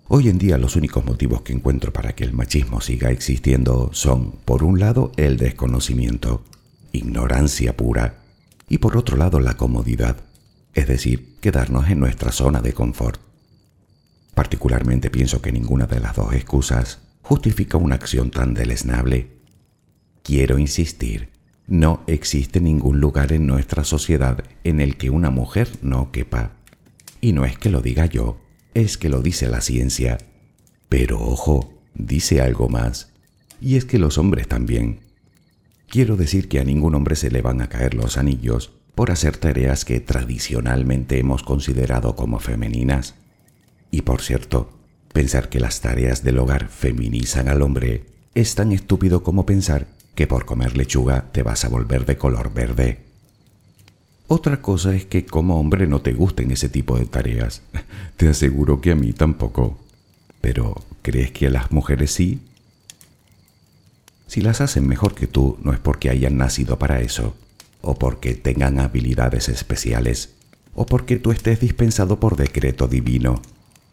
Hoy 0.07 0.28
en 0.28 0.38
día 0.38 0.59
los 0.59 0.76
únicos 0.76 1.05
motivos 1.05 1.42
que 1.42 1.53
encuentro 1.53 1.92
para 1.92 2.14
que 2.14 2.24
el 2.24 2.32
machismo 2.32 2.80
siga 2.80 3.11
existiendo 3.11 3.90
son, 3.92 4.32
por 4.45 4.62
un 4.62 4.78
lado, 4.78 5.11
el 5.16 5.38
desconocimiento, 5.38 6.45
ignorancia 6.95 7.76
pura, 7.76 8.22
y 8.68 8.78
por 8.78 8.97
otro 8.97 9.16
lado, 9.16 9.40
la 9.40 9.57
comodidad, 9.57 10.16
es 10.72 10.86
decir, 10.86 11.36
quedarnos 11.40 11.88
en 11.90 12.01
nuestra 12.01 12.32
zona 12.32 12.61
de 12.61 12.72
confort. 12.72 13.20
Particularmente 14.34 15.11
pienso 15.11 15.42
que 15.42 15.53
ninguna 15.53 15.86
de 15.86 16.01
las 16.01 16.16
dos 16.16 16.32
excusas 16.32 17.01
justifica 17.22 17.76
una 17.76 17.95
acción 17.95 18.30
tan 18.30 18.55
deleznable. 18.55 19.30
Quiero 20.22 20.59
insistir, 20.59 21.30
no 21.66 22.03
existe 22.07 22.61
ningún 22.61 23.01
lugar 23.01 23.32
en 23.32 23.47
nuestra 23.47 23.84
sociedad 23.84 24.45
en 24.64 24.80
el 24.80 24.97
que 24.97 25.11
una 25.11 25.30
mujer 25.30 25.68
no 25.82 26.11
quepa. 26.12 26.53
Y 27.20 27.32
no 27.32 27.45
es 27.45 27.59
que 27.59 27.70
lo 27.70 27.80
diga 27.80 28.07
yo, 28.07 28.38
es 28.74 28.99
que 28.99 29.09
lo 29.09 29.22
dice 29.22 29.49
la 29.49 29.61
ciencia. 29.61 30.18
Pero 30.88 31.20
ojo, 31.20 31.72
dice 31.95 32.40
algo 32.40 32.68
más. 32.68 33.12
Y 33.61 33.76
es 33.76 33.84
que 33.84 33.99
los 33.99 34.18
hombres 34.18 34.49
también. 34.49 35.01
Quiero 35.95 36.16
decir 36.16 36.49
que 36.49 36.59
a 36.59 36.64
ningún 36.64 36.97
hombre 36.97 37.14
se 37.14 37.30
le 37.30 37.40
van 37.40 37.62
a 37.62 37.68
caer 37.68 37.95
los 37.95 38.16
anillos 38.16 38.72
por 38.97 39.12
hacer 39.12 39.36
tareas 39.36 39.84
que 39.84 40.01
tradicionalmente 40.01 41.20
hemos 41.20 41.45
considerado 41.45 42.16
como 42.16 42.40
femeninas. 42.40 43.14
Y 43.92 44.03
por 44.03 44.20
cierto, 44.20 44.72
pensar 45.12 45.49
que 45.49 45.61
las 45.61 45.82
tareas 45.82 46.24
del 46.24 46.40
hogar 46.40 46.66
feminizan 46.66 47.47
al 47.49 47.62
hombre 47.62 48.07
es 48.34 48.57
tan 48.57 48.72
estúpido 48.72 49.22
como 49.22 49.47
pensar 49.47 49.86
que 50.16 50.26
por 50.26 50.47
comer 50.47 50.76
lechuga 50.76 51.30
te 51.30 51.45
vas 51.45 51.64
a 51.64 51.68
volver 51.68 52.07
de 52.07 52.16
color 52.16 52.53
verde. 52.53 52.99
Otra 54.26 54.61
cosa 54.62 54.97
es 54.97 55.07
que 55.07 55.24
como 55.24 55.61
hombre 55.61 55.86
no 55.86 56.03
te 56.03 56.12
gusten 56.12 56.51
ese 56.51 56.68
tipo 56.68 56.99
de 56.99 57.07
tareas. 57.07 57.62
Te 58.16 58.26
aseguro 58.26 58.80
que 58.80 58.90
a 58.90 58.97
mí 58.97 59.12
tampoco. 59.12 59.78
Pero, 60.40 60.74
¿crees 61.03 61.30
que 61.30 61.47
a 61.47 61.51
las 61.51 61.70
mujeres 61.70 62.11
sí? 62.11 62.40
Si 64.27 64.41
las 64.41 64.61
hacen 64.61 64.87
mejor 64.87 65.14
que 65.14 65.27
tú, 65.27 65.59
no 65.62 65.72
es 65.72 65.79
porque 65.79 66.11
hayan 66.11 66.37
nacido 66.37 66.79
para 66.79 67.01
eso, 67.01 67.35
o 67.81 67.95
porque 67.95 68.35
tengan 68.35 68.81
habilidades 68.81 69.49
especiales, 69.49 70.31
o 70.75 70.87
porque 70.87 71.16
tú 71.16 71.31
estés 71.31 71.61
dispensado 71.61 72.18
por 72.18 72.37
decreto 72.37 72.89
divino. 72.89 73.41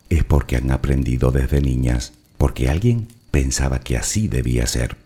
Es 0.09 0.23
porque 0.23 0.55
han 0.55 0.71
aprendido 0.71 1.31
desde 1.31 1.61
niñas, 1.61 2.13
porque 2.37 2.69
alguien 2.69 3.07
pensaba 3.29 3.79
que 3.79 3.97
así 3.97 4.27
debía 4.27 4.65
ser. 4.67 4.97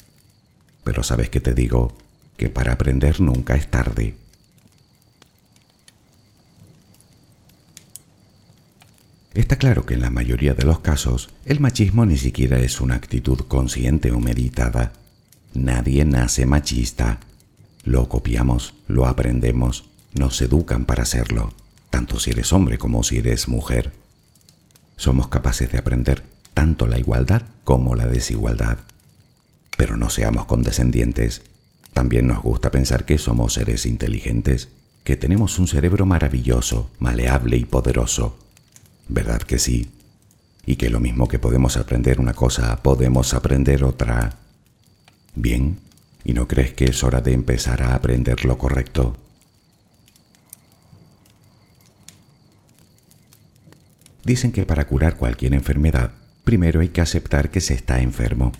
Pero 0.83 1.03
sabes 1.03 1.29
que 1.29 1.39
te 1.39 1.53
digo 1.53 1.97
que 2.37 2.49
para 2.49 2.73
aprender 2.73 3.21
nunca 3.21 3.55
es 3.55 3.69
tarde. 3.69 4.15
Está 9.33 9.57
claro 9.57 9.85
que 9.85 9.95
en 9.95 10.01
la 10.01 10.09
mayoría 10.09 10.53
de 10.53 10.63
los 10.63 10.79
casos 10.79 11.29
el 11.45 11.59
machismo 11.59 12.05
ni 12.05 12.17
siquiera 12.17 12.57
es 12.59 12.79
una 12.79 12.95
actitud 12.95 13.39
consciente 13.47 14.11
o 14.11 14.19
meditada. 14.19 14.93
Nadie 15.55 16.05
nace 16.05 16.45
machista. 16.45 17.19
Lo 17.83 18.07
copiamos, 18.07 18.75
lo 18.87 19.07
aprendemos, 19.07 19.85
nos 20.13 20.39
educan 20.41 20.85
para 20.85 21.01
hacerlo, 21.01 21.53
tanto 21.89 22.19
si 22.19 22.29
eres 22.29 22.53
hombre 22.53 22.77
como 22.77 23.01
si 23.01 23.17
eres 23.17 23.47
mujer. 23.47 23.91
Somos 24.95 25.27
capaces 25.27 25.71
de 25.71 25.79
aprender 25.79 26.23
tanto 26.53 26.85
la 26.85 26.99
igualdad 26.99 27.41
como 27.63 27.95
la 27.95 28.05
desigualdad. 28.05 28.77
Pero 29.77 29.97
no 29.97 30.11
seamos 30.11 30.45
condescendientes. 30.45 31.41
También 31.93 32.27
nos 32.27 32.43
gusta 32.43 32.69
pensar 32.69 33.05
que 33.05 33.17
somos 33.17 33.53
seres 33.53 33.87
inteligentes, 33.87 34.69
que 35.03 35.17
tenemos 35.17 35.57
un 35.57 35.67
cerebro 35.67 36.05
maravilloso, 36.05 36.91
maleable 36.99 37.57
y 37.57 37.65
poderoso 37.65 38.37
¿Verdad 39.07 39.41
que 39.41 39.59
sí? 39.59 39.91
Y 40.65 40.77
que 40.77 40.89
lo 40.89 40.99
mismo 40.99 41.27
que 41.27 41.39
podemos 41.39 41.77
aprender 41.77 42.19
una 42.19 42.33
cosa, 42.33 42.81
podemos 42.81 43.33
aprender 43.33 43.83
otra. 43.83 44.37
Bien, 45.35 45.79
¿y 46.23 46.33
no 46.33 46.47
crees 46.47 46.73
que 46.73 46.85
es 46.85 47.03
hora 47.03 47.19
de 47.19 47.33
empezar 47.33 47.83
a 47.83 47.93
aprender 47.93 48.45
lo 48.45 48.57
correcto? 48.57 49.17
Dicen 54.23 54.53
que 54.53 54.65
para 54.65 54.87
curar 54.87 55.17
cualquier 55.17 55.53
enfermedad, 55.53 56.11
primero 56.45 56.79
hay 56.79 56.89
que 56.89 57.01
aceptar 57.01 57.51
que 57.51 57.59
se 57.59 57.73
está 57.73 58.01
enfermo. 58.01 58.53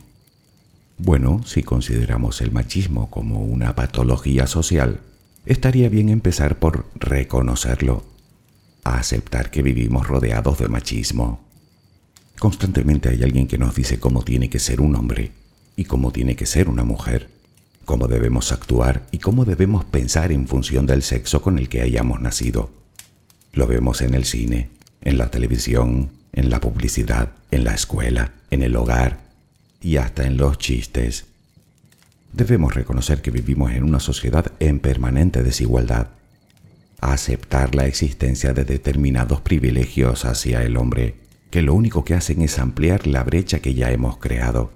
Bueno, 0.98 1.44
si 1.46 1.64
consideramos 1.64 2.42
el 2.42 2.52
machismo 2.52 3.10
como 3.10 3.40
una 3.40 3.74
patología 3.74 4.46
social, 4.46 5.00
estaría 5.46 5.90
bien 5.90 6.10
empezar 6.10 6.60
por 6.60 6.86
reconocerlo 6.96 8.04
a 8.84 9.00
aceptar 9.00 9.50
que 9.50 9.64
vivimos 9.64 10.08
rodeados 10.08 10.60
de 10.60 10.68
machismo. 10.68 11.40
Constantemente 12.38 13.10
hay 13.10 13.24
alguien 13.24 13.48
que 13.48 13.58
nos 13.58 13.76
dice 13.76 14.00
cómo 14.00 14.24
tiene 14.24 14.50
que 14.50 14.60
ser 14.60 14.82
un 14.82 14.96
hombre 14.96 15.45
y 15.76 15.86
cómo 15.86 16.12
tiene 16.12 16.36
que 16.36 16.46
ser 16.46 16.70
una 16.70 16.84
mujer, 16.84 17.30
cómo 17.86 18.08
debemos 18.08 18.52
actuar 18.52 19.06
y 19.12 19.20
cómo 19.20 19.46
debemos 19.46 19.86
pensar 19.86 20.32
en 20.32 20.48
función 20.48 20.86
del 20.86 21.02
sexo 21.02 21.42
con 21.42 21.60
el 21.60 21.70
que 21.70 21.82
hayamos 21.82 22.22
nacido. 22.22 22.70
Lo 23.54 23.68
vemos 23.68 24.02
en 24.02 24.14
el 24.14 24.26
cine, 24.26 24.70
en 25.02 25.18
la 25.18 25.32
televisión, 25.32 26.12
en 26.34 26.50
la 26.50 26.60
publicidad, 26.60 27.30
en 27.52 27.64
la 27.64 27.74
escuela, 27.74 28.34
en 28.52 28.64
el 28.64 28.76
hogar 28.76 29.20
y 29.82 29.98
hasta 29.98 30.26
en 30.26 30.38
los 30.38 30.58
chistes. 30.58 31.26
Debemos 32.34 32.74
reconocer 32.74 33.22
que 33.22 33.32
vivimos 33.32 33.72
en 33.72 33.84
una 33.84 34.00
sociedad 34.00 34.52
en 34.60 34.80
permanente 34.80 35.44
desigualdad 35.44 36.08
aceptar 37.12 37.76
la 37.76 37.86
existencia 37.86 38.54
de 38.54 38.66
determinados 38.66 39.42
privilegios 39.42 40.26
hacia 40.26 40.64
el 40.64 40.78
hombre, 40.78 41.16
que 41.52 41.62
lo 41.62 41.74
único 41.74 42.04
que 42.04 42.16
hacen 42.16 42.42
es 42.42 42.60
ampliar 42.60 43.08
la 43.08 43.24
brecha 43.24 43.60
que 43.60 43.74
ya 43.74 43.92
hemos 43.92 44.18
creado. 44.18 44.72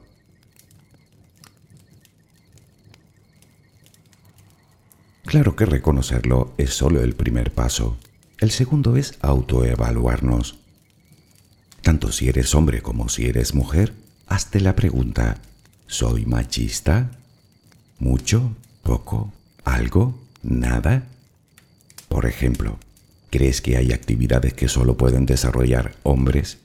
Claro 5.29 5.55
que 5.55 5.67
reconocerlo 5.67 6.55
es 6.57 6.73
solo 6.73 7.03
el 7.03 7.13
primer 7.13 7.51
paso. 7.51 7.99
El 8.39 8.49
segundo 8.49 8.97
es 8.97 9.13
autoevaluarnos. 9.21 10.57
Tanto 11.83 12.11
si 12.11 12.29
eres 12.29 12.55
hombre 12.55 12.81
como 12.81 13.09
si 13.09 13.27
eres 13.27 13.53
mujer, 13.53 13.93
hazte 14.25 14.59
la 14.59 14.75
pregunta, 14.75 15.37
¿soy 15.85 16.25
machista? 16.25 17.11
¿Mucho? 17.99 18.55
¿Poco? 18.81 19.31
¿Algo? 19.65 20.19
¿Nada? 20.41 21.03
Por 22.07 22.25
ejemplo, 22.25 22.79
¿crees 23.29 23.61
que 23.61 23.77
hay 23.77 23.91
actividades 23.91 24.55
que 24.55 24.67
solo 24.67 24.97
pueden 24.97 25.27
desarrollar 25.27 25.93
hombres? 26.01 26.57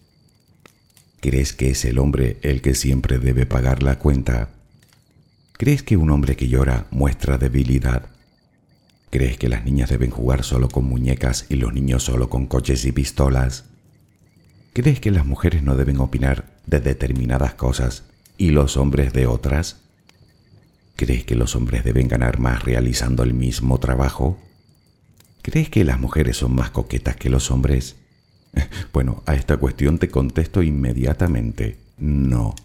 ¿Crees 1.20 1.52
que 1.52 1.68
es 1.68 1.84
el 1.84 1.98
hombre 1.98 2.38
el 2.40 2.62
que 2.62 2.74
siempre 2.74 3.18
debe 3.18 3.44
pagar 3.44 3.82
la 3.82 3.98
cuenta? 3.98 4.48
¿Crees 5.52 5.82
que 5.82 5.98
un 5.98 6.08
hombre 6.08 6.34
que 6.34 6.48
llora 6.48 6.86
muestra 6.90 7.36
debilidad? 7.36 8.13
¿Crees 9.14 9.38
que 9.38 9.48
las 9.48 9.64
niñas 9.64 9.90
deben 9.90 10.10
jugar 10.10 10.42
solo 10.42 10.68
con 10.68 10.86
muñecas 10.86 11.46
y 11.48 11.54
los 11.54 11.72
niños 11.72 12.02
solo 12.02 12.28
con 12.28 12.48
coches 12.48 12.84
y 12.84 12.90
pistolas? 12.90 13.66
¿Crees 14.72 14.98
que 14.98 15.12
las 15.12 15.24
mujeres 15.24 15.62
no 15.62 15.76
deben 15.76 16.00
opinar 16.00 16.46
de 16.66 16.80
determinadas 16.80 17.54
cosas 17.54 18.02
y 18.38 18.50
los 18.50 18.76
hombres 18.76 19.12
de 19.12 19.28
otras? 19.28 19.82
¿Crees 20.96 21.22
que 21.22 21.36
los 21.36 21.54
hombres 21.54 21.84
deben 21.84 22.08
ganar 22.08 22.40
más 22.40 22.64
realizando 22.64 23.22
el 23.22 23.34
mismo 23.34 23.78
trabajo? 23.78 24.36
¿Crees 25.42 25.70
que 25.70 25.84
las 25.84 26.00
mujeres 26.00 26.38
son 26.38 26.56
más 26.56 26.70
coquetas 26.70 27.14
que 27.14 27.30
los 27.30 27.52
hombres? 27.52 27.94
Bueno, 28.92 29.22
a 29.26 29.36
esta 29.36 29.58
cuestión 29.58 29.98
te 29.98 30.08
contesto 30.08 30.60
inmediatamente, 30.60 31.78
no. 31.98 32.56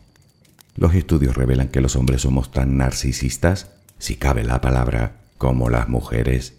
Los 0.76 0.96
estudios 0.96 1.38
revelan 1.38 1.68
que 1.68 1.82
los 1.82 1.96
hombres 1.96 2.24
somos 2.24 2.50
tan 2.50 2.76
narcisistas, 2.76 3.70
si 4.00 4.16
cabe 4.16 4.44
la 4.44 4.62
palabra, 4.62 5.19
como 5.40 5.70
las 5.70 5.88
mujeres. 5.88 6.54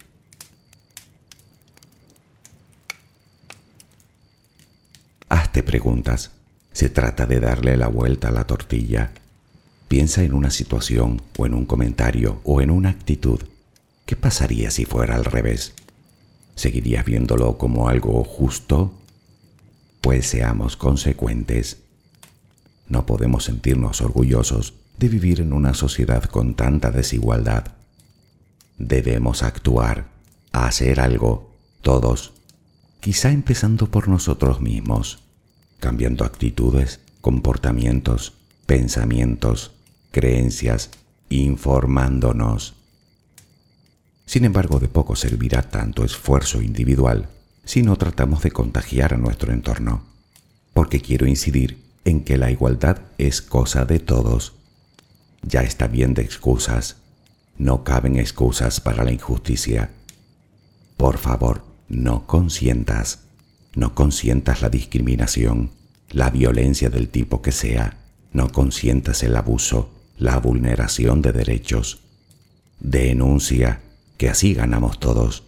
Hazte 5.28 5.62
preguntas. 5.62 6.33
Se 6.72 6.89
trata 6.89 7.26
de 7.26 7.41
darle 7.41 7.76
la 7.76 7.89
vuelta 7.89 8.28
a 8.28 8.33
la 8.33 8.47
tortilla. 8.47 9.12
Piensa 9.87 10.22
en 10.22 10.33
una 10.33 10.51
situación 10.51 11.20
o 11.37 11.47
en 11.47 11.55
un 11.55 11.66
comentario 11.66 12.41
o 12.43 12.62
en 12.62 12.70
una 12.70 12.89
actitud. 12.89 13.41
¿Qué 14.07 14.16
pasaría 14.16 14.70
si 14.70 14.87
fuera 14.87 15.14
al 15.14 15.26
revés? 15.26 15.74
¿Seguirías 16.55 17.05
viéndolo 17.05 17.59
como 17.59 17.89
algo 17.89 18.24
justo? 18.24 18.95
Pues 20.01 20.26
seamos 20.26 20.78
consecuentes. 20.78 21.83
No 22.89 23.05
podemos 23.05 23.45
sentirnos 23.45 24.01
orgullosos 24.01 24.72
de 24.99 25.09
vivir 25.09 25.41
en 25.43 25.53
una 25.53 25.74
sociedad 25.74 26.24
con 26.24 26.55
tanta 26.55 26.91
desigualdad. 26.91 27.80
Debemos 28.81 29.43
actuar, 29.43 30.07
hacer 30.53 31.01
algo, 31.01 31.55
todos, 31.83 32.33
quizá 32.99 33.31
empezando 33.31 33.91
por 33.91 34.09
nosotros 34.09 34.61
mismos, 34.61 35.22
cambiando 35.78 36.24
actitudes, 36.24 37.01
comportamientos, 37.20 38.33
pensamientos, 38.66 39.72
creencias, 40.11 40.91
informándonos. 41.28 42.74
Sin 44.24 44.45
embargo, 44.45 44.81
de 44.81 44.89
poco 44.89 45.14
servirá 45.14 45.62
tanto 45.62 46.05
esfuerzo 46.05 46.62
individual 46.62 47.28
si 47.64 47.83
no 47.83 47.97
tratamos 47.97 48.43
de 48.43 48.51
contagiar 48.51 49.12
a 49.12 49.18
nuestro 49.18 49.53
entorno, 49.53 50.05
porque 50.72 51.01
quiero 51.01 51.26
incidir 51.26 51.85
en 52.05 52.24
que 52.24 52.39
la 52.39 52.51
igualdad 52.51 53.03
es 53.18 53.43
cosa 53.43 53.85
de 53.85 53.99
todos. 53.99 54.55
Ya 55.43 55.62
está 55.62 55.87
bien 55.87 56.14
de 56.14 56.22
excusas, 56.22 56.97
no 57.61 57.84
caben 57.84 58.16
excusas 58.16 58.80
para 58.80 59.04
la 59.04 59.12
injusticia. 59.12 59.90
Por 60.96 61.18
favor, 61.18 61.62
no 61.90 62.26
consientas, 62.26 63.24
no 63.74 63.94
consientas 63.94 64.62
la 64.62 64.70
discriminación, 64.70 65.68
la 66.08 66.30
violencia 66.30 66.88
del 66.88 67.11
tipo 67.11 67.42
que 67.42 67.52
sea, 67.52 67.98
no 68.32 68.50
consientas 68.50 69.22
el 69.24 69.36
abuso, 69.36 69.90
la 70.16 70.38
vulneración 70.38 71.20
de 71.20 71.32
derechos. 71.32 72.00
Denuncia, 72.80 73.82
que 74.16 74.30
así 74.30 74.54
ganamos 74.54 74.98
todos. 74.98 75.42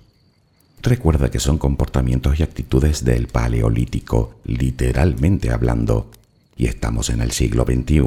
Recuerda 0.83 1.31
que 1.31 1.41
son 1.41 1.57
comportamientos 1.57 2.39
y 2.39 2.43
actitudes 2.43 3.05
del 3.05 3.27
Paleolítico, 3.27 4.35
literalmente 4.45 5.51
hablando, 5.51 6.11
y 6.59 6.67
estamos 6.67 7.09
en 7.09 7.23
el 7.23 7.33
siglo 7.33 7.65
XXI. 7.65 8.03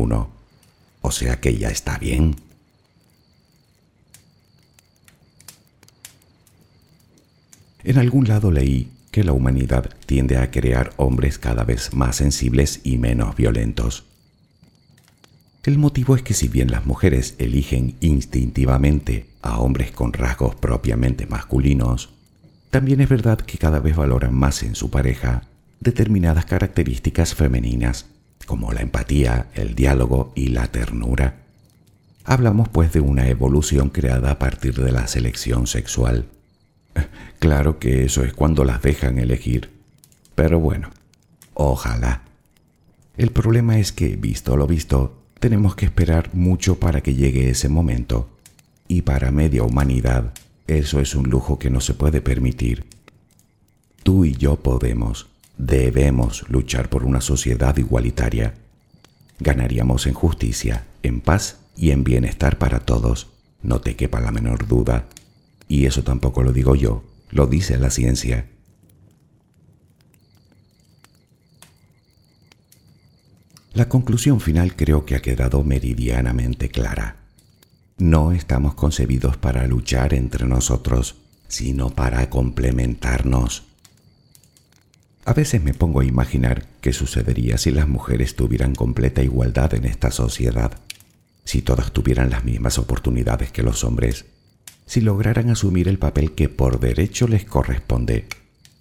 O 1.02 1.12
sea 1.12 1.40
que 1.40 1.58
ya 1.58 1.70
está 1.70 1.98
bien. 1.98 2.36
En 7.86 8.00
algún 8.00 8.28
lado 8.28 8.52
leí 8.52 8.90
que 9.12 9.24
la 9.24 9.32
humanidad 9.32 9.92
tiende 10.08 10.38
a 10.38 10.50
crear 10.50 10.94
hombres 10.98 11.38
cada 11.38 11.64
vez 11.64 11.94
más 11.94 12.16
sensibles 12.16 12.82
y 12.84 12.98
menos 12.98 13.36
violentos. 13.36 14.06
El 15.64 15.78
motivo 15.78 16.16
es 16.16 16.24
que 16.24 16.34
si 16.34 16.48
bien 16.48 16.72
las 16.72 16.88
mujeres 16.88 17.36
eligen 17.38 17.96
instintivamente 18.00 19.28
a 19.44 19.60
hombres 19.60 19.92
con 19.92 20.14
rasgos 20.14 20.56
propiamente 20.56 21.28
masculinos, 21.28 22.10
también 22.72 23.02
es 23.02 23.10
verdad 23.10 23.38
que 23.38 23.60
cada 23.60 23.80
vez 23.80 23.96
valoran 23.96 24.34
más 24.34 24.64
en 24.64 24.74
su 24.74 24.90
pareja 24.90 25.44
determinadas 25.80 26.46
características 26.46 27.36
femeninas, 27.36 28.08
como 28.48 28.74
la 28.74 28.82
empatía, 28.82 29.50
el 29.54 29.76
diálogo 29.76 30.34
y 30.36 30.48
la 30.48 30.68
ternura. 30.72 31.36
Hablamos 32.24 32.68
pues 32.68 32.92
de 32.94 33.00
una 33.02 33.30
evolución 33.30 33.90
creada 33.90 34.32
a 34.32 34.40
partir 34.40 34.74
de 34.74 34.92
la 34.92 35.08
selección 35.08 35.68
sexual. 35.68 36.26
Claro 37.40 37.78
que 37.78 38.06
eso 38.06 38.24
es 38.24 38.34
cuando 38.34 38.64
las 38.64 38.82
dejan 38.82 39.20
elegir, 39.20 39.70
pero 40.34 40.60
bueno, 40.60 40.90
ojalá. 41.54 42.24
El 43.18 43.32
problema 43.32 43.78
es 43.78 43.92
que, 43.92 44.16
visto 44.16 44.58
lo 44.58 44.66
visto, 44.66 45.22
tenemos 45.40 45.76
que 45.76 45.86
esperar 45.86 46.34
mucho 46.34 46.80
para 46.80 47.02
que 47.02 47.14
llegue 47.14 47.50
ese 47.50 47.70
momento. 47.70 48.30
Y 48.88 49.04
para 49.04 49.32
media 49.32 49.64
humanidad, 49.64 50.34
eso 50.68 51.00
es 51.00 51.14
un 51.14 51.30
lujo 51.30 51.60
que 51.60 51.70
no 51.70 51.82
se 51.82 51.94
puede 51.94 52.22
permitir. 52.22 52.86
Tú 54.04 54.26
y 54.26 54.34
yo 54.34 54.56
podemos, 54.56 55.28
debemos 55.58 56.50
luchar 56.50 56.90
por 56.90 57.04
una 57.04 57.22
sociedad 57.22 57.78
igualitaria. 57.78 58.56
Ganaríamos 59.40 60.08
en 60.08 60.14
justicia, 60.14 60.86
en 61.04 61.22
paz 61.22 61.60
y 61.78 61.92
en 61.92 62.04
bienestar 62.04 62.58
para 62.58 62.80
todos, 62.80 63.28
no 63.62 63.82
te 63.82 63.96
quepa 63.96 64.22
la 64.22 64.32
menor 64.32 64.68
duda. 64.68 65.06
Y 65.68 65.86
eso 65.86 66.04
tampoco 66.04 66.44
lo 66.44 66.54
digo 66.54 66.76
yo, 66.76 67.04
lo 67.32 67.48
dice 67.48 67.78
la 67.78 67.90
ciencia. 67.90 68.48
La 73.74 73.90
conclusión 73.90 74.40
final 74.40 74.76
creo 74.76 75.06
que 75.06 75.16
ha 75.16 75.22
quedado 75.22 75.62
meridianamente 75.64 76.70
clara. 76.70 77.18
No 77.98 78.32
estamos 78.32 78.74
concebidos 78.74 79.36
para 79.36 79.68
luchar 79.68 80.14
entre 80.14 80.46
nosotros, 80.46 81.16
sino 81.50 81.90
para 81.90 82.30
complementarnos. 82.30 83.64
A 85.26 85.34
veces 85.34 85.62
me 85.62 85.74
pongo 85.74 86.02
a 86.02 86.06
imaginar 86.06 86.68
qué 86.80 86.94
sucedería 86.94 87.58
si 87.58 87.72
las 87.72 87.88
mujeres 87.88 88.36
tuvieran 88.36 88.76
completa 88.76 89.24
igualdad 89.24 89.74
en 89.74 89.86
esta 89.86 90.12
sociedad, 90.12 90.80
si 91.44 91.62
todas 91.62 91.92
tuvieran 91.92 92.30
las 92.30 92.46
mismas 92.46 92.78
oportunidades 92.78 93.52
que 93.52 93.64
los 93.64 93.84
hombres, 93.84 94.26
si 94.86 95.02
lograran 95.02 95.50
asumir 95.50 95.88
el 95.88 95.98
papel 95.98 96.34
que 96.34 96.50
por 96.50 96.80
derecho 96.80 97.28
les 97.28 97.46
corresponde, 97.46 98.28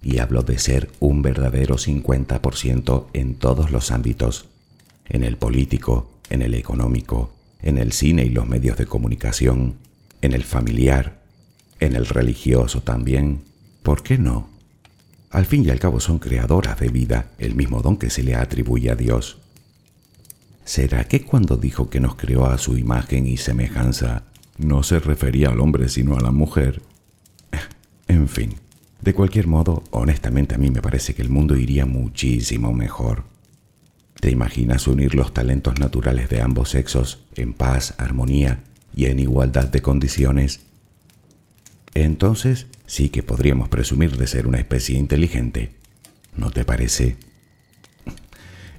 y 0.03 0.19
hablo 0.19 0.43
de 0.43 0.59
ser 0.59 0.91
un 1.01 1.23
verdadero 1.23 1.77
50% 1.77 3.07
en 3.15 3.35
todos 3.37 3.71
los 3.71 3.91
ámbitos, 3.91 4.47
en 5.09 5.25
el 5.25 5.37
político, 5.37 6.11
en 6.29 6.43
el 6.43 6.55
económico, 6.55 7.33
en 7.63 7.79
el 7.79 7.93
cine 7.93 8.25
y 8.25 8.29
los 8.29 8.47
medios 8.47 8.77
de 8.77 8.87
comunicación, 8.87 9.77
en 10.21 10.33
el 10.35 10.45
familiar, 10.45 11.23
en 11.81 11.95
el 11.95 12.07
religioso 12.07 12.83
también. 12.83 13.43
¿Por 13.83 14.03
qué 14.03 14.19
no? 14.19 14.49
Al 15.31 15.47
fin 15.47 15.65
y 15.65 15.71
al 15.71 15.81
cabo 15.81 16.01
son 16.01 16.19
creadoras 16.19 16.79
de 16.79 16.89
vida, 16.89 17.31
el 17.39 17.55
mismo 17.55 17.81
don 17.81 17.97
que 17.97 18.11
se 18.11 18.23
le 18.23 18.35
atribuye 18.35 18.91
a 18.91 18.95
Dios. 18.95 19.39
¿Será 20.65 21.05
que 21.05 21.23
cuando 21.23 21.57
dijo 21.57 21.91
que 21.91 22.01
nos 22.01 22.15
creó 22.15 22.47
a 22.47 22.59
su 22.59 22.79
imagen 22.79 23.27
y 23.27 23.37
semejanza, 23.37 24.25
no 24.59 24.83
se 24.83 25.01
refería 25.01 25.49
al 25.49 25.61
hombre 25.61 25.89
sino 25.89 26.17
a 26.17 26.21
la 26.21 26.31
mujer? 26.31 26.83
En 28.07 28.29
fin, 28.29 28.55
de 29.01 29.15
cualquier 29.15 29.47
modo, 29.47 29.83
honestamente 29.91 30.55
a 30.55 30.59
mí 30.59 30.71
me 30.71 30.83
parece 30.83 31.15
que 31.15 31.23
el 31.23 31.31
mundo 31.31 31.57
iría 31.57 31.87
muchísimo 31.87 32.73
mejor 32.73 33.25
¿Te 34.25 34.31
imaginas 34.31 34.87
unir 34.87 35.15
los 35.15 35.35
talentos 35.35 35.79
naturales 35.79 36.31
de 36.31 36.41
ambos 36.41 36.71
sexos 36.71 37.27
en 37.35 37.53
paz, 37.53 37.93
armonía 37.99 38.65
y 38.97 39.05
en 39.05 39.19
igualdad 39.19 39.69
de 39.69 39.83
condiciones? 39.83 40.61
Entonces 41.93 42.67
sí 42.87 43.11
que 43.11 43.23
podríamos 43.23 43.69
presumir 43.69 44.17
de 44.17 44.27
ser 44.27 44.47
una 44.47 44.57
especie 44.57 44.99
inteligente. 44.99 45.75
¿No 46.39 46.51
te 46.51 46.65
parece? 46.65 47.19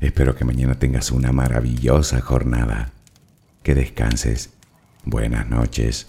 Espero 0.01 0.35
que 0.35 0.45
mañana 0.45 0.79
tengas 0.79 1.11
una 1.11 1.31
maravillosa 1.31 2.21
jornada. 2.21 2.91
Que 3.61 3.75
descanses. 3.75 4.49
Buenas 5.05 5.47
noches. 5.47 6.07